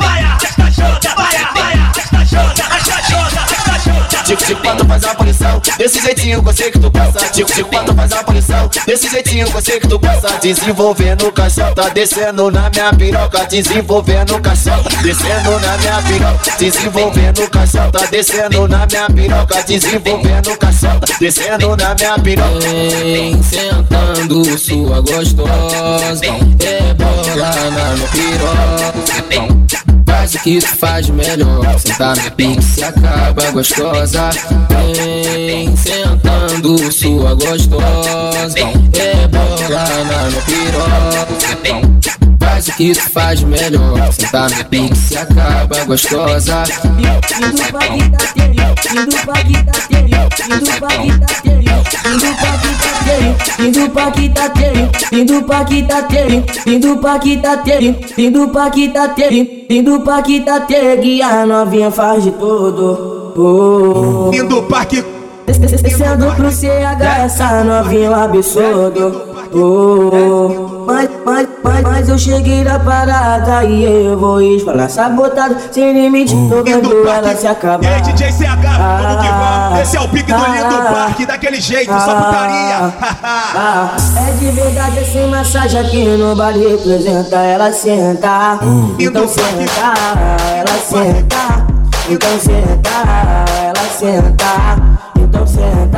tico, 4.43 4.61
quando 4.61 4.85
faz 4.85 5.03
a 5.03 5.11
aparição, 5.11 5.61
desse 5.77 6.01
jeitinho 6.01 6.41
você 6.41 6.71
que 6.71 6.79
tu 6.79 6.91
passa. 6.91 7.19
Tico, 7.31 7.51
tico, 7.51 7.69
quando 7.69 7.93
faz 7.95 8.11
a 8.11 8.19
aparição, 8.19 8.69
desse 8.85 9.09
jeitinho 9.09 9.47
você 9.49 9.79
que 9.79 9.87
tu 9.87 9.99
passa. 9.99 10.27
Desenvolvendo 10.41 11.31
caixota, 11.31 11.89
descendo 11.91 12.51
na 12.51 12.69
minha 12.69 12.93
piroca. 12.93 13.45
Desenvolvendo 13.45 14.39
caixota, 14.41 14.89
descendo 15.01 15.59
na 15.59 15.77
minha 15.77 16.01
piroca. 16.01 16.57
Desenvolvendo 16.57 17.49
caixota, 17.49 18.07
descendo 18.07 18.67
na 18.67 18.85
minha 18.85 19.09
piroca. 19.09 19.63
Desenvolvendo 19.63 20.57
caixota, 20.57 21.13
descendo 21.19 21.77
na 21.77 21.95
minha 21.95 22.19
piroca. 22.19 22.59
Sentando 23.43 24.57
sua 24.57 25.01
gostosa 25.01 26.25
É 26.25 26.93
bola 26.93 27.35
na 27.35 27.95
minha 27.95 28.07
piroca 28.09 29.82
Faz 30.23 30.35
o 30.35 30.39
que 30.39 30.59
tu 30.59 30.77
faz 30.77 31.09
melhor. 31.09 31.79
Sentar 31.79 32.15
no 32.15 32.31
pique 32.31 32.63
se 32.63 32.81
acaba 32.81 33.51
gostosa. 33.51 34.29
Vem 35.35 35.75
sentando 35.75 36.91
sua 36.93 37.33
gostosa. 37.33 38.57
É 38.57 39.27
bola 39.27 39.85
na 40.05 40.29
minha 40.29 40.41
piroca 40.43 41.43
Faz 42.63 42.67
o 42.67 42.77
que 42.77 42.93
tu 42.93 43.09
faz 43.11 43.43
melhor 43.43 44.13
Sentar 44.13 44.49
no 44.49 44.65
pique 44.65 44.97
se 44.97 45.17
acaba 45.17 45.83
gostosa 45.83 46.63
Indo 46.63 47.63
pra 47.71 47.87
guitarreiro, 47.89 48.75
indo 48.93 49.17
pra 49.25 49.43
guitarreiro, 49.43 50.29
indo 50.49 50.71
pra 50.79 50.97
guitarreiro, 50.97 51.73
indo 52.15 52.29
pra 52.39 52.51
guitarreiro, 52.57 53.35
indo 53.59 53.89
pra 53.89 54.09
guitarreiro, 54.09 54.91
indo 55.11 55.43
pra 55.43 55.63
guitarreiro, 55.63 56.45
indo 56.65 56.97
pra 56.97 57.17
guitarreiro, 57.19 57.95
indo 58.17 58.47
pra 58.47 58.69
guitarreiro, 58.69 59.65
indo 59.69 59.99
pra 59.99 60.21
guitarreiro, 60.21 61.03
e 61.03 61.21
a 61.21 61.45
novinha 61.45 61.91
faz 61.91 62.23
de 62.23 62.31
tudo. 62.31 63.33
Oh. 63.35 64.31
Indo 64.33 64.63
parque 64.63 65.03
Descendo 65.67 66.31
pro 66.35 66.51
CH, 66.51 67.23
essa 67.23 67.63
novinha 67.63 68.07
é 68.07 68.09
um 68.09 68.15
absurdo. 68.15 69.33
Oh, 69.55 70.83
mas, 70.85 71.09
mas, 71.23 71.47
mas, 71.63 71.81
mas 71.83 72.09
eu 72.09 72.17
cheguei 72.17 72.63
na 72.63 72.79
parada 72.79 73.63
e 73.63 73.83
eu 73.83 74.17
vou 74.17 74.41
falar 74.65 74.89
sabotado 74.89 75.55
sem 75.71 75.93
limite, 75.93 76.35
tô 76.49 76.63
vendo 76.63 77.07
ela 77.07 77.35
se 77.35 77.47
acabar. 77.47 77.83
E 77.83 77.87
aí, 77.87 78.01
DJ 78.01 78.31
CH, 78.31 78.43
vamos 78.43 79.21
que 79.21 79.31
vamos. 79.31 79.79
Esse 79.79 79.97
é 79.97 80.01
o 80.01 80.09
pique 80.09 80.33
do 80.33 80.43
lindo 80.43 80.83
parque, 80.91 81.25
daquele 81.25 81.61
jeito, 81.61 81.91
só 81.91 82.15
putaria. 82.15 82.93
Ah, 83.55 83.95
é 84.27 84.31
de 84.39 84.51
verdade 84.51 84.99
assim, 84.99 85.27
massagem 85.27 85.79
aqui 85.79 86.05
no 86.17 86.35
baile 86.35 86.67
representa. 86.67 87.37
Ela 87.37 87.71
senta, 87.71 88.59
então 88.99 89.27
senta, 89.27 89.93
ela 90.57 90.79
senta, 90.89 91.65
então 92.09 92.39
senta, 92.39 92.89
ela 93.61 93.89
senta, 93.97 95.12
então 95.33 95.47
senta, 95.47 95.97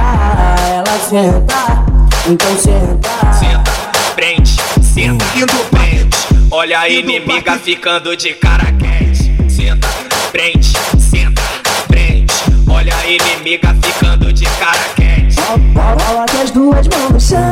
ela 0.70 1.00
senta, 1.10 1.86
então 2.26 2.58
senta. 2.58 3.34
Senta, 3.34 3.72
prende, 4.16 4.56
senta, 4.82 5.26
indo 5.36 5.54
prende. 5.70 6.18
Olha 6.52 6.80
a 6.80 6.88
inimiga 6.88 7.58
ficando 7.58 8.16
de 8.16 8.34
cara 8.36 8.72
quente. 8.72 9.36
Senta, 9.52 9.90
prende, 10.32 10.72
senta, 10.98 11.42
prende. 11.90 12.34
Olha 12.70 12.96
a 12.96 13.08
inimiga 13.08 13.76
ficando 13.84 14.32
de 14.32 14.46
cara 14.46 14.86
quente. 14.96 15.36
Coloca 15.36 16.42
as 16.42 16.52
duas 16.52 16.88
mãos 16.88 17.12
no 17.12 17.20
chão 17.20 17.52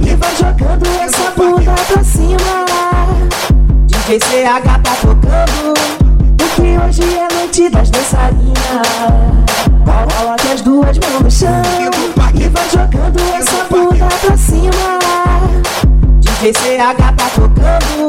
e 0.00 0.16
vai 0.16 0.36
jogando 0.36 0.86
essa 0.98 1.30
bunda 1.32 1.74
pra 1.74 2.02
cima. 2.02 2.64
DJ 3.86 4.18
CH 4.18 4.80
tá 4.82 4.96
tocando, 5.02 6.01
porque 6.54 6.78
hoje 6.78 7.02
é 7.02 7.34
noite 7.34 7.68
das 7.70 7.90
dançarinas. 7.90 8.88
Coloca 9.84 10.52
as 10.52 10.60
duas 10.60 10.98
mãos 10.98 11.22
no 11.22 11.30
chão 11.30 11.62
e 12.34 12.48
vai 12.48 12.70
jogando 12.70 13.20
essa 13.34 13.64
bunda 13.70 14.08
pra 14.20 14.36
cima. 14.36 14.98
DJ 16.20 16.52
CH 16.52 16.96
tá 17.16 17.30
tocando, 17.34 18.06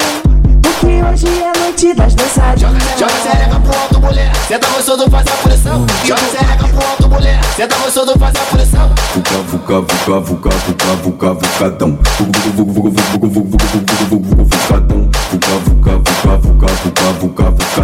porque 0.62 1.04
hoje 1.04 1.28
é 1.28 1.60
noite 1.60 1.94
das 1.94 2.16
dançarinas. 2.16 2.84
Joga 2.98 3.14
xereca 3.22 3.60
pro 3.60 3.80
alto, 3.80 4.00
mulher. 4.02 4.32
Senta 4.48 4.68
gostoso, 4.68 5.10
faz 5.10 5.28
a 5.28 5.32
pressão. 5.32 5.86
Joga 6.04 6.22
xereca 6.22 6.68
pro 6.68 6.88
alto, 6.88 7.10
mulher. 7.10 7.40
Senta 7.56 7.76
gostoso, 7.78 8.20
faz 8.20 8.36
a 8.36 8.56
pressão. 8.56 8.90
Vuca, 9.14 9.38
vuca, 9.48 9.80
vuca, 9.82 10.20
vuca, 10.20 10.50
vuca, 10.50 10.96
vuca, 10.96 11.34
vucadão. 11.34 12.00
Vucu, 12.18 12.42
vucu, 12.50 12.64
vucu, 12.66 12.92
vucu, 12.92 13.28
vucu, 13.28 13.58
vucu, 13.58 13.78
vucu, 13.88 14.20
vucu, 14.20 14.46
vucadão. 14.46 15.10
Vuca, 15.32 15.48
vuca, 15.66 15.92
vuca, 15.98 16.38
vuca, 16.38 16.68
vuca, 16.84 17.12
vuca, 17.20 17.44
vucadão. 17.52 17.83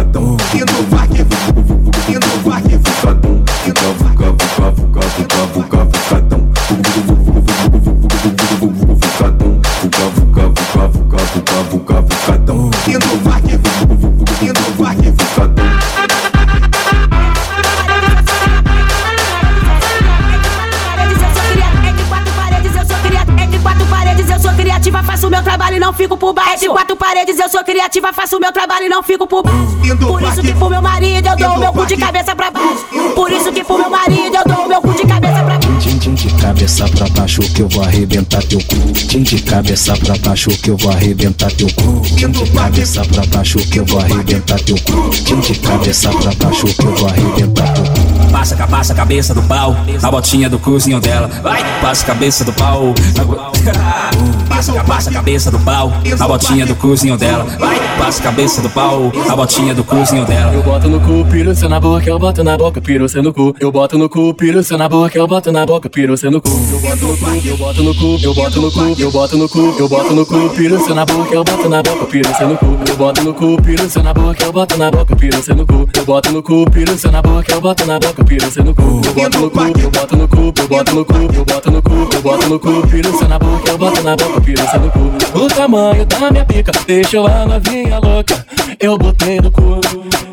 Eu 27.42 27.48
sou 27.48 27.64
criativa. 27.64 28.12
Faço 28.12 28.38
meu 28.38 28.52
trabalho 28.52 28.86
e 28.86 28.88
não 28.88 29.02
fico 29.02 29.26
por 29.26 29.42
baixo. 29.42 29.78
Por 29.98 30.22
isso 30.22 30.42
que 30.42 30.52
pro 30.54 30.70
meu 30.70 30.82
marido 30.82 31.28
eu 31.28 31.36
dou 31.36 31.50
o 31.50 31.58
meu 31.58 31.72
cu 31.72 31.86
de 31.86 31.96
cabeça 31.96 32.34
pra 32.34 32.50
baixo. 32.50 32.84
Por 33.14 33.30
isso 33.32 33.52
que 33.52 33.64
pro 33.64 33.78
meu 33.78 33.90
marido 33.90 34.36
eu 34.36 34.54
dou 34.54 34.64
o 34.64 34.68
meu 34.68 34.80
cu 34.80 34.92
de 34.92 35.06
cabeça 35.06 35.42
pra 35.42 35.58
baixo. 35.58 35.68
Tim, 35.80 35.98
tim 35.98 36.14
de 36.14 36.34
cabeça 36.34 36.88
pra 36.88 37.08
baixo 37.08 37.40
que 37.40 37.62
eu 37.62 37.68
vou 37.68 37.84
arrebentar 37.84 38.42
teu 38.44 38.58
cu. 38.60 38.92
Tim 38.92 39.22
de 39.22 39.42
cabeça 39.42 39.96
pra 39.96 40.16
baixo 40.18 40.50
que 40.50 40.70
eu 40.70 40.76
vou 40.76 40.92
arrebentar 40.92 41.52
teu 41.52 41.66
cu. 41.74 42.00
Tim 42.02 42.30
de 42.30 42.50
cabeça 42.50 43.04
pra 43.04 43.26
baixo 43.26 43.58
que 43.58 43.78
eu 43.78 43.84
vou 43.86 44.00
arrebentar 44.00 44.60
teu 44.60 44.76
cu. 44.76 45.10
Tim 45.10 45.40
de 45.40 45.58
cabeça 45.58 46.10
pra 46.10 46.32
baixo 46.34 46.66
que 46.66 46.82
eu 46.82 46.94
vou 46.94 47.08
arrebentar 47.08 47.72
teu 47.74 47.84
cu. 47.84 48.32
Passa, 48.32 48.56
passa 48.56 48.92
a 48.92 48.96
cabeça 48.96 49.34
do 49.34 49.42
pau 49.42 49.76
na 50.00 50.10
botinha 50.10 50.48
do 50.48 50.58
cozinho 50.58 51.00
dela. 51.00 51.28
Vai, 51.42 51.64
passa 51.80 52.04
a 52.04 52.06
cabeça 52.06 52.44
do 52.44 52.52
pau. 52.52 52.94
na 53.14 54.30
Passa, 54.50 54.72
passa 54.84 55.08
a 55.08 55.12
cabeça 55.12 55.50
do 55.50 55.58
pau 55.60 55.90
na 56.18 56.28
botinha 56.28 56.66
do 56.66 56.74
cozinho 56.74 57.16
dela. 57.16 57.44
Vai, 57.58 57.78
passa 57.96 58.20
a 58.20 58.24
cabeça 58.24 58.60
do 58.60 58.68
pau 58.68 59.10
na 59.26 59.34
botinha 59.34 59.74
do 59.74 59.82
cozinho 59.82 60.26
dela. 60.26 60.52
Eu 60.52 60.62
boto 60.62 60.88
no 60.88 61.00
cu, 61.00 61.24
piruça 61.30 61.68
na 61.68 61.80
boca, 61.80 62.10
eu 62.10 62.18
boto 62.18 62.44
na 62.44 62.58
boca, 62.58 62.80
piruça 62.80 63.22
no 63.22 63.32
cu. 63.32 63.54
Eu 63.58 63.72
boto 63.72 63.96
no 63.96 64.08
cu, 64.08 64.34
piruça 64.34 64.76
na 64.76 64.88
boca, 64.88 65.16
eu 65.16 65.26
boto 65.26 65.50
na 65.50 65.64
boca, 65.64 65.88
piruça 65.88 66.30
no 66.30 66.42
cu. 66.42 66.50
Eu 66.50 66.80
boto 66.80 67.04
no 67.06 67.16
cu, 67.16 67.40
eu 67.46 67.56
boto 67.56 67.82
no 67.82 67.94
cu, 67.94 68.18
eu 68.20 68.34
boto 68.34 68.60
no 68.60 68.70
cu, 68.70 68.96
eu 68.98 69.10
boto 69.10 69.36
no 69.38 69.48
cu, 69.48 69.76
eu 69.78 69.88
boto 69.88 70.14
no 70.14 70.26
cu, 70.26 70.50
piruça 70.50 70.94
na 70.94 71.06
boca, 71.06 71.34
eu 71.34 71.44
boto 71.44 71.68
na 71.68 71.82
boca, 71.82 72.06
piruça 72.06 72.46
no 72.46 72.56
cu. 72.58 72.78
Eu 72.86 72.96
boto 72.96 73.22
no 73.22 73.34
cu, 73.34 73.62
piruça 73.62 74.02
na 74.02 74.12
boca, 74.12 74.44
eu 74.44 74.52
boto 74.52 74.76
na 74.76 74.90
boca, 74.90 75.16
piruça 75.16 75.54
no 75.54 75.66
cu. 75.66 75.88
Eu 75.96 76.04
boto 76.04 76.32
no 76.32 76.42
cu, 76.42 76.70
piruça 76.70 77.10
na 77.10 77.22
boca, 77.22 77.52
eu 77.54 77.60
boto 77.60 77.86
na 77.86 77.98
boca, 77.98 78.24
piruça 78.24 78.62
no 78.62 78.74
cu. 78.74 79.00
Eu 79.06 79.14
boto 79.14 79.38
no 79.38 79.50
cu, 79.50 79.60
eu 79.80 79.90
boto 79.90 80.16
no 80.16 80.28
cu, 80.28 80.52
eu 80.60 80.68
boto 80.68 80.94
no 80.94 81.04
cu, 81.04 81.14
eu 81.34 81.44
boto 81.44 81.70
no 81.70 81.82
cu, 81.82 82.08
eu 82.12 82.22
boto 82.22 82.48
no 82.48 82.58
cu, 82.58 82.86
piruça 82.88 83.28
na 83.28 83.38
boca, 83.38 83.70
eu 83.70 83.78
boto 83.78 84.02
na 84.02 84.16
boca, 84.16 84.39
no 84.78 84.90
cu. 84.90 85.38
O 85.38 85.48
tamanho 85.48 86.04
da 86.06 86.30
minha 86.30 86.44
pica 86.44 86.72
deixou 86.86 87.26
a 87.26 87.46
novinha 87.46 87.98
louca. 87.98 88.46
Eu 88.78 88.96
botei 88.96 89.40
no 89.40 89.50
cu 89.50 89.80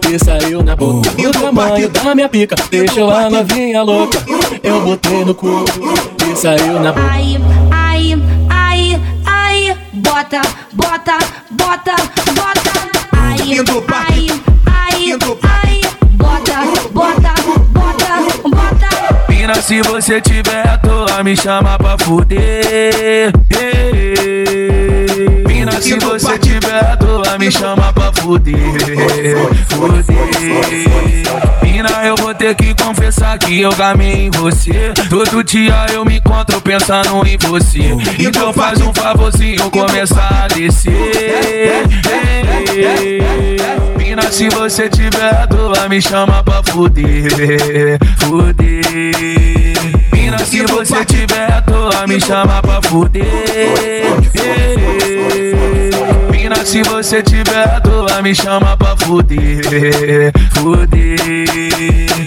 e 0.10 0.20
saiu 0.24 0.64
na 0.64 0.76
boca. 0.76 1.10
O 1.18 1.32
tamanho 1.32 1.90
da 1.90 2.16
minha 2.16 2.30
pica 2.30 2.56
deixou 2.72 3.12
a 3.12 3.30
novinha 3.30 3.84
louca. 3.84 4.24
Eu 4.64 4.82
botei 4.82 5.26
no 5.26 5.36
cu 5.36 5.66
e 6.32 6.36
saiu 6.36 6.80
na 6.80 6.92
boca. 6.92 7.12
Aí, 7.12 7.38
aí, 7.72 8.24
aí, 8.50 9.02
aí, 9.26 9.78
bota, 9.94 10.42
bota, 10.74 11.18
bota, 11.52 11.96
bota. 12.34 12.72
Aí, 13.12 13.42
aí, 13.42 13.62
aí, 14.10 15.12
aí, 15.12 15.18
Mina, 19.48 19.62
se 19.62 19.82
você 19.82 20.20
tiver 20.20 20.68
à 20.68 20.78
toa, 20.78 21.24
me 21.24 21.34
chama 21.34 21.78
pra 21.78 21.98
fuder. 21.98 23.32
Mina, 25.48 25.72
se 25.82 25.98
você 25.98 26.38
tiver 26.38 26.84
à 26.84 26.98
toa, 26.98 27.38
me 27.40 27.50
chama 27.50 27.94
pra 27.94 28.12
fuder. 28.12 29.38
Fuder. 29.70 31.57
Mina, 31.78 32.04
eu 32.06 32.16
vou 32.16 32.34
ter 32.34 32.56
que 32.56 32.74
confessar 32.74 33.38
que 33.38 33.62
eu 33.62 33.70
gamei 33.76 34.26
em 34.26 34.32
você. 34.32 34.92
Todo 35.12 35.44
dia 35.44 35.86
eu 35.94 36.04
me 36.04 36.18
encontro 36.18 36.60
pensando 36.60 37.24
em 37.24 37.38
você. 37.38 37.96
Então 38.18 38.52
faz 38.52 38.82
um 38.82 38.92
favorzinho, 38.92 39.70
começar 39.70 40.46
a 40.46 40.48
descer. 40.48 40.92
Mina, 43.96 44.24
se 44.32 44.50
você 44.50 44.90
tiver 44.90 45.36
à 45.36 45.46
toa, 45.46 45.88
me 45.88 46.02
chama 46.02 46.44
pra 46.44 46.64
fuder. 46.64 48.00
Fuder. 48.22 50.17
Mina, 50.28 50.40
se 50.40 50.62
você 50.66 51.06
tiver 51.06 51.54
à 51.54 51.62
toa, 51.62 52.06
me 52.06 52.20
chama 52.20 52.62
pra 52.62 52.82
fuder. 52.82 53.24
Mina, 56.30 56.66
se 56.66 56.84
você 56.84 57.24
tiver 57.24 57.64
à 57.64 57.80
toa, 57.80 58.22
me 58.22 58.36
chama 58.36 58.76
pra 58.76 58.98
fuder. 58.98 60.34
Fuder. 60.54 62.27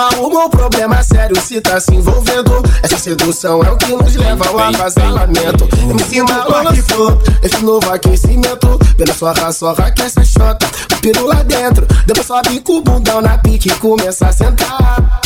É 0.00 0.08
que 0.08 0.14
arrumou 0.14 0.46
um 0.46 0.50
problema 0.50 1.02
sério 1.02 1.38
se 1.42 1.60
tá 1.60 1.78
se 1.78 1.94
envolvendo. 1.94 2.62
Essa 2.82 2.96
sedução 2.96 3.62
é 3.62 3.70
o 3.70 3.76
que 3.76 3.92
nos 3.92 4.14
leva 4.14 4.48
ao 4.48 4.58
acasalamento. 4.58 5.68
MC 5.90 6.22
Malô 6.22 6.62
lançou 6.62 7.20
esse 7.42 7.62
novo 7.62 7.92
aquecimento. 7.92 8.78
Pela 8.96 9.12
sua 9.12 9.32
raçorra 9.32 9.90
que 9.90 10.00
essa 10.00 10.24
chota, 10.24 10.66
o 10.92 10.96
piru 11.00 11.26
lá 11.26 11.42
dentro. 11.42 11.86
Depois 12.06 12.26
sobe 12.26 12.60
com 12.60 12.78
o 12.78 12.82
bundão 12.82 13.20
na 13.20 13.36
pique 13.36 13.68
e 13.68 13.74
começa 13.74 14.28
a 14.28 14.32
sentar. 14.32 15.20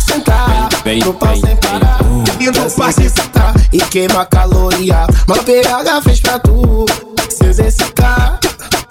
Sentar, 0.00 0.68
no 1.04 1.14
pau 1.14 1.36
sem 1.36 1.56
parar. 1.56 1.98
E 2.40 2.46
no 2.46 2.70
passe 2.70 3.08
sentar 3.08 3.54
e 3.72 3.78
queima 3.78 4.24
caloria. 4.26 5.06
Mano, 5.28 5.44
PH 5.44 6.02
fez 6.02 6.20
pra 6.20 6.38
tu 6.40 6.84
se 7.28 7.46
exercitar. 7.46 8.40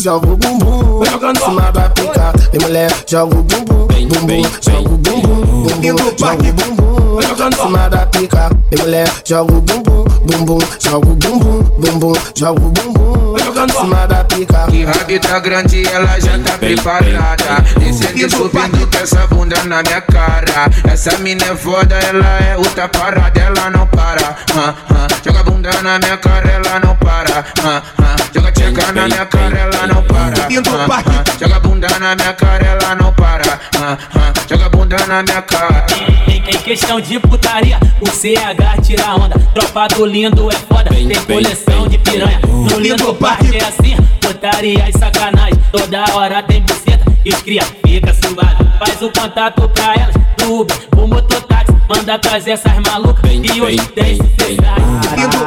Joga 0.04 0.28
o 0.28 0.36
bumbum 0.36 1.02
em 1.02 1.36
cima 1.40 1.72
da 1.72 1.90
pica. 1.92 2.34
E 2.52 2.60
mulher, 2.60 2.92
joga 3.08 3.38
o 3.38 3.42
bumbum, 3.42 3.88
bumbum, 3.88 4.44
joga 4.62 4.90
o 4.90 4.98
bumbum, 4.98 5.64
bumbum, 5.64 6.12
joga 6.20 6.34
o 6.34 6.52
bumbum 6.52 7.20
em 7.22 7.52
cima 7.56 7.90
da 7.90 8.06
pica. 8.08 8.50
E 8.70 8.82
mulher, 8.82 9.10
joga 9.24 9.54
o 9.54 9.62
bumbum, 9.62 10.04
bumbum, 10.26 10.60
joga 10.78 11.08
o 11.08 11.16
bumbum, 11.16 11.64
bumbum, 11.80 12.14
joga 12.36 12.62
o 12.62 12.70
bumbum. 12.70 13.38
Jogando 13.46 13.70
em 13.70 13.80
cima 13.80 14.06
da 14.06 14.26
pica. 14.26 14.68
Que 14.70 14.84
rap 14.84 15.20
tá 15.20 15.40
grande, 15.40 15.88
ela 15.88 16.20
já 16.20 16.38
tá 16.38 16.58
preparada. 16.58 17.64
Descendo 17.80 18.18
e 18.18 18.30
subindo 18.30 18.92
com 18.92 18.98
essa 18.98 19.26
bunda 19.28 19.64
na 19.64 19.84
minha 19.84 20.02
cara. 20.02 20.70
Essa 20.84 21.18
mina 21.20 21.46
é 21.46 21.56
foda, 21.56 21.96
ela 21.96 22.40
é 22.40 22.58
outra 22.58 22.90
parada, 22.90 23.40
ela 23.40 23.70
não 23.70 23.88
para. 23.88 24.36
Ah, 24.54 24.76
ah. 24.90 25.08
Joga 25.24 25.40
a 25.40 25.44
bunda 25.44 25.72
na 25.82 25.98
minha 25.98 26.18
cara, 26.18 26.52
ela 26.52 26.80
não 26.82 26.94
para. 26.98 27.46
Ah, 27.64 27.82
ah. 28.00 28.14
Joga 28.58 28.72
tcheca 28.72 28.92
na 28.92 29.08
minha 29.08 29.26
cara, 29.26 29.58
ela 29.58 29.88
não 29.88 30.04
para. 30.04 30.44
Ah, 30.44 31.04
ah. 31.06 31.24
Joga 31.40 31.56
a 31.56 31.60
bunda 31.60 31.88
na 32.00 32.16
minha 32.16 32.34
cara, 32.34 32.66
ela 32.66 32.96
não 32.96 33.14
para. 33.14 33.60
Ah, 33.80 33.98
ah. 34.16 34.34
Joga 34.50 34.66
a 34.66 34.70
bunda 34.70 34.98
na 35.08 35.24
minha 35.24 35.42
cara. 35.42 35.86
Em, 36.28 36.38
em 36.38 36.58
questão 36.60 37.00
de 37.00 37.20
putaria, 37.20 37.80
o 38.02 38.08
CH 38.08 38.82
tira 38.84 39.16
onda. 39.16 39.40
Tropa 39.54 39.88
do 39.90 40.06
lindo 40.06 40.50
é 40.52 40.56
foda, 40.56 40.90
tem 40.90 41.10
coleção 41.26 41.88
de 41.88 41.98
piranha. 41.98 42.40
No 42.48 42.80
lindo 42.80 43.14
parque 43.16 43.58
é 43.58 43.64
assim, 43.64 43.96
putaria 44.22 44.90
e 44.90 44.98
sacanagem. 44.98 45.60
Toda 45.72 46.06
hora 46.16 46.44
tem 46.44 46.62
buceta 46.62 47.13
e 47.26 47.30
os 47.30 47.42
cria 47.42 47.64
fica 47.86 48.14
suado. 48.14 48.68
Faz 48.80 49.02
o 49.02 49.10
contato 49.12 49.70
pra 49.70 49.94
elas, 49.96 50.16
do 50.38 50.62
Uber, 50.62 50.78
o 50.98 51.08
mototáxi. 51.08 51.74
Manda 51.88 52.18
trazer 52.18 52.52
essas 52.52 52.74
malucas 52.88 53.30
e 53.32 53.62
hoje 53.62 53.82
tem 53.94 54.18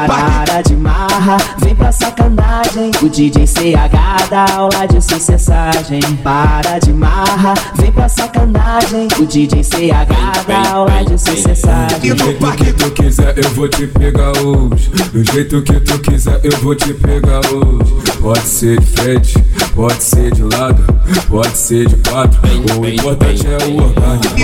Para 0.06 0.62
de 0.62 0.76
marra, 0.76 1.36
vem 1.58 1.74
pra 1.74 1.90
sacanagem. 1.90 2.90
O 3.02 3.08
DJ 3.08 3.46
CH 3.46 4.28
dá 4.30 4.46
aula 4.54 4.86
de 4.86 5.02
sucessagem. 5.02 6.00
Para 6.22 6.78
de 6.78 6.92
marra, 6.92 7.54
vem 7.74 7.90
pra 7.90 8.08
sacanagem. 8.08 9.08
O 9.18 9.26
DJ 9.26 9.64
CH 9.64 10.44
dá 10.46 10.70
aula 10.70 11.04
de 11.04 11.18
sucessagem. 11.18 12.14
Do 12.14 12.18
jeito 12.18 12.56
que 12.56 12.72
tu 12.74 12.90
quiser, 12.90 13.38
eu 13.38 13.50
vou 13.50 13.68
te 13.68 13.86
pegar 13.86 14.32
hoje. 14.38 14.90
Do 15.12 15.32
jeito 15.32 15.62
que 15.62 15.80
tu 15.80 15.98
quiser, 15.98 16.40
eu 16.44 16.56
vou 16.58 16.74
te 16.74 16.92
pegar 16.94 17.40
hoje. 17.46 17.96
Pode 18.20 18.40
ser 18.40 18.80
de 18.80 18.86
frente, 18.86 19.38
pode 19.74 20.02
ser 20.02 20.32
de 20.32 20.42
lado, 20.42 20.82
pode 21.28 21.56
ser 21.56 21.65
de 21.68 21.96
quatro. 22.08 22.40
O 22.78 22.86
importante 22.86 23.44
é 23.44 23.64
o 23.64 23.76
orgulho. 23.76 23.94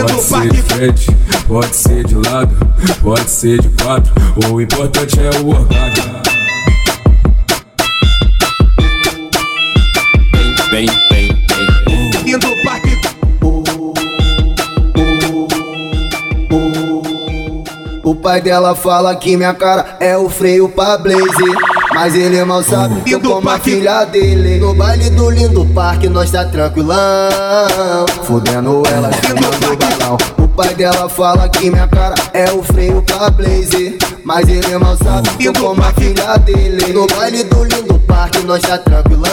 Pode 0.09 0.23
ser 0.23 0.51
de 0.51 0.63
frente, 0.63 1.07
pode 1.47 1.77
ser 1.77 2.05
de 2.05 2.15
lado, 2.17 2.57
pode 3.01 3.31
ser 3.31 3.61
de 3.61 3.69
quatro. 3.69 4.13
O 4.51 4.61
importante 4.61 5.21
é 5.21 5.31
o 5.39 5.49
orgulho. 5.49 5.69
Vem, 10.71 10.87
vem, 11.11 11.29
vem. 11.87 12.11
Lindo 12.25 12.49
parque. 12.65 13.01
O 18.03 18.17
pai 18.17 18.41
dela 18.41 18.75
fala 18.75 19.15
que 19.15 19.37
minha 19.37 19.55
cara 19.55 19.97
é 20.01 20.17
o 20.17 20.29
freio 20.29 20.69
pra 20.69 20.99
blaze 20.99 21.72
Mas 21.95 22.15
ele 22.15 22.43
mal 22.45 22.63
sabe 22.63 23.01
que 23.03 23.13
eu 23.13 23.21
como 23.21 23.49
a 23.49 23.59
filha 23.59 24.05
dele. 24.05 24.59
No 24.59 24.75
baile 24.75 25.11
do 25.11 25.31
lindo 25.31 25.65
parque 25.67 26.09
nós 26.09 26.31
tá 26.31 26.45
tranquilão. 26.45 26.97
Fudendo 28.25 28.83
ela, 28.91 29.11
fumando 29.13 29.77
balão 29.77 30.17
O 30.39 30.49
pai 30.49 30.75
dela 30.75 31.09
fala 31.09 31.49
que 31.49 31.71
minha 31.71 31.87
cara 31.89 32.15
é 32.33 32.51
o 32.53 32.63
freio 32.63 33.03
pra 33.03 33.31
blaze 33.31 33.99
Mas 34.25 34.49
ele 34.49 34.79
mal 34.79 34.97
sabe 34.97 35.29
que 35.31 35.47
eu 35.47 35.53
como 35.53 35.83
a 35.83 35.93
filha 35.93 36.37
dele. 36.39 36.93
No 36.93 37.07
baile 37.07 37.45
do 37.45 37.65
lindo 37.65 37.99
parque 38.01 38.39
nós 38.41 38.63
tá 38.63 38.79
tranquilão. 38.79 39.33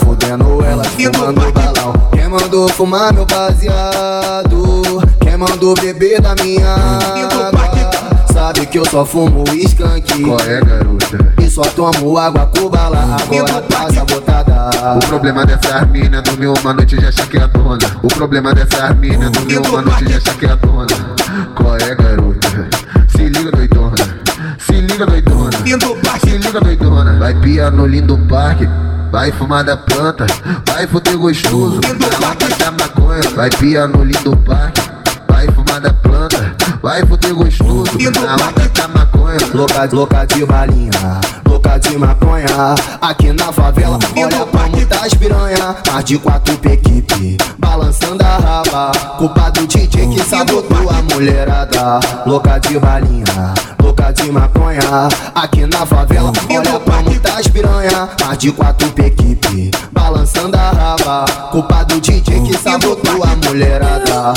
Fudendo 0.00 0.64
ela, 0.64 0.84
fumando 0.84 1.52
balão 1.52 1.92
Quem 2.12 2.28
mandou 2.28 2.68
fumar 2.68 3.12
meu 3.12 3.26
baseado. 3.26 5.02
Quem 5.20 5.36
mandou 5.36 5.74
beber 5.74 6.20
da 6.20 6.34
minha 6.36 6.74
água 6.74 7.63
Sabe 8.34 8.66
que 8.66 8.80
eu 8.80 8.84
só 8.84 9.06
fumo 9.06 9.44
skunk. 9.48 10.24
Qual 10.24 10.40
é, 10.40 10.60
garota? 10.60 11.34
E 11.40 11.48
só 11.48 11.62
tomo 11.62 12.18
água 12.18 12.50
com 12.58 12.68
bala. 12.68 13.16
Agora 13.22 13.62
tá 13.62 13.88
sabotada 13.92 14.96
O 14.96 15.06
problema 15.06 15.46
dessas 15.46 15.88
mina 15.88 16.20
no 16.20 16.36
meu 16.36 16.52
uma 16.60 16.74
noite 16.74 17.00
já 17.00 17.10
acha 17.10 17.24
que 17.28 17.36
é 17.36 17.42
a 17.44 17.46
dona. 17.46 17.78
O 18.02 18.08
problema 18.08 18.52
dessas 18.52 18.96
mina 18.98 19.30
no 19.30 19.40
meu 19.46 19.62
uma 19.62 19.82
noite 19.82 20.10
já 20.10 20.16
acha 20.16 20.34
que 20.34 20.46
é 20.46 20.50
a 20.50 20.56
dona. 20.56 20.86
Qual 21.54 21.76
é, 21.76 21.94
garota? 21.94 22.68
Se 23.06 23.22
liga, 23.22 23.52
doidona. 23.52 23.94
Se 24.58 24.80
liga, 24.80 25.06
doidona. 25.06 25.58
Se 26.18 26.36
liga, 26.36 26.60
doidona. 26.60 27.18
Vai 27.20 27.34
pia 27.34 27.70
no 27.70 27.86
lindo 27.86 28.18
parque. 28.28 28.68
Vai 29.12 29.30
fumar 29.30 29.62
da 29.62 29.76
planta, 29.76 30.26
vai 30.66 30.88
foder 30.88 31.16
gostoso. 31.16 31.80
Na 32.00 32.26
lata 32.26 32.48
da 32.48 32.72
maconha, 32.72 33.30
vai 33.36 33.48
pia 33.48 33.86
no 33.86 34.02
lindo 34.02 34.36
parque 34.38 34.83
Da 35.82 35.92
planta, 35.92 36.54
vai 36.80 37.04
foder 37.04 37.34
gostoso. 37.34 37.90
Na 38.22 38.36
lata 38.36 38.68
da 38.68 38.86
maconha 38.86 39.38
Louca, 39.52 39.88
louca 39.92 40.24
de 40.24 40.46
balinha, 40.46 41.20
louca 41.44 41.78
de 41.78 41.98
maconha. 41.98 42.76
Aqui 43.00 43.32
na 43.32 43.52
favela, 43.52 43.98
olha 44.16 44.46
como 44.46 44.86
tá 44.86 45.04
as 45.04 45.14
piranha. 45.14 45.76
Mais 45.90 46.04
de 46.04 46.16
quatro 46.18 46.56
pra 46.58 46.74
equipe, 46.74 47.36
balançando 47.58 48.24
a 48.24 48.36
raba. 48.36 48.92
Culpa 49.18 49.50
do 49.50 49.66
DJ 49.66 50.06
que 50.06 50.20
sabotou 50.22 50.88
a 50.90 51.02
mulherada. 51.12 51.98
Louca 52.24 52.58
de 52.60 52.78
balinha, 52.78 53.54
louca 53.82 54.12
de 54.12 54.30
maconha. 54.30 55.08
Aqui 55.34 55.66
na 55.66 55.84
favela, 55.84 56.32
olha 56.50 56.78
como 56.78 57.20
tá 57.20 57.38
as 57.38 57.48
piranha. 57.48 58.08
Mais 58.24 58.38
de 58.38 58.52
quatro 58.52 58.88
pra 58.92 59.08
equipe, 59.08 59.72
balançando 59.90 60.56
a 60.56 60.70
raba. 60.70 61.24
Culpa 61.50 61.84
do 61.84 62.00
DJ 62.00 62.42
que 62.42 62.56
sabotou 62.56 63.24
a 63.24 63.48
mulherada 63.48 64.34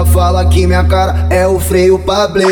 dela 0.00 0.06
fala 0.06 0.46
que 0.46 0.66
minha 0.66 0.84
cara 0.84 1.26
é 1.30 1.46
o 1.46 1.58
freio 1.58 1.98
pra 1.98 2.26
blaze 2.28 2.50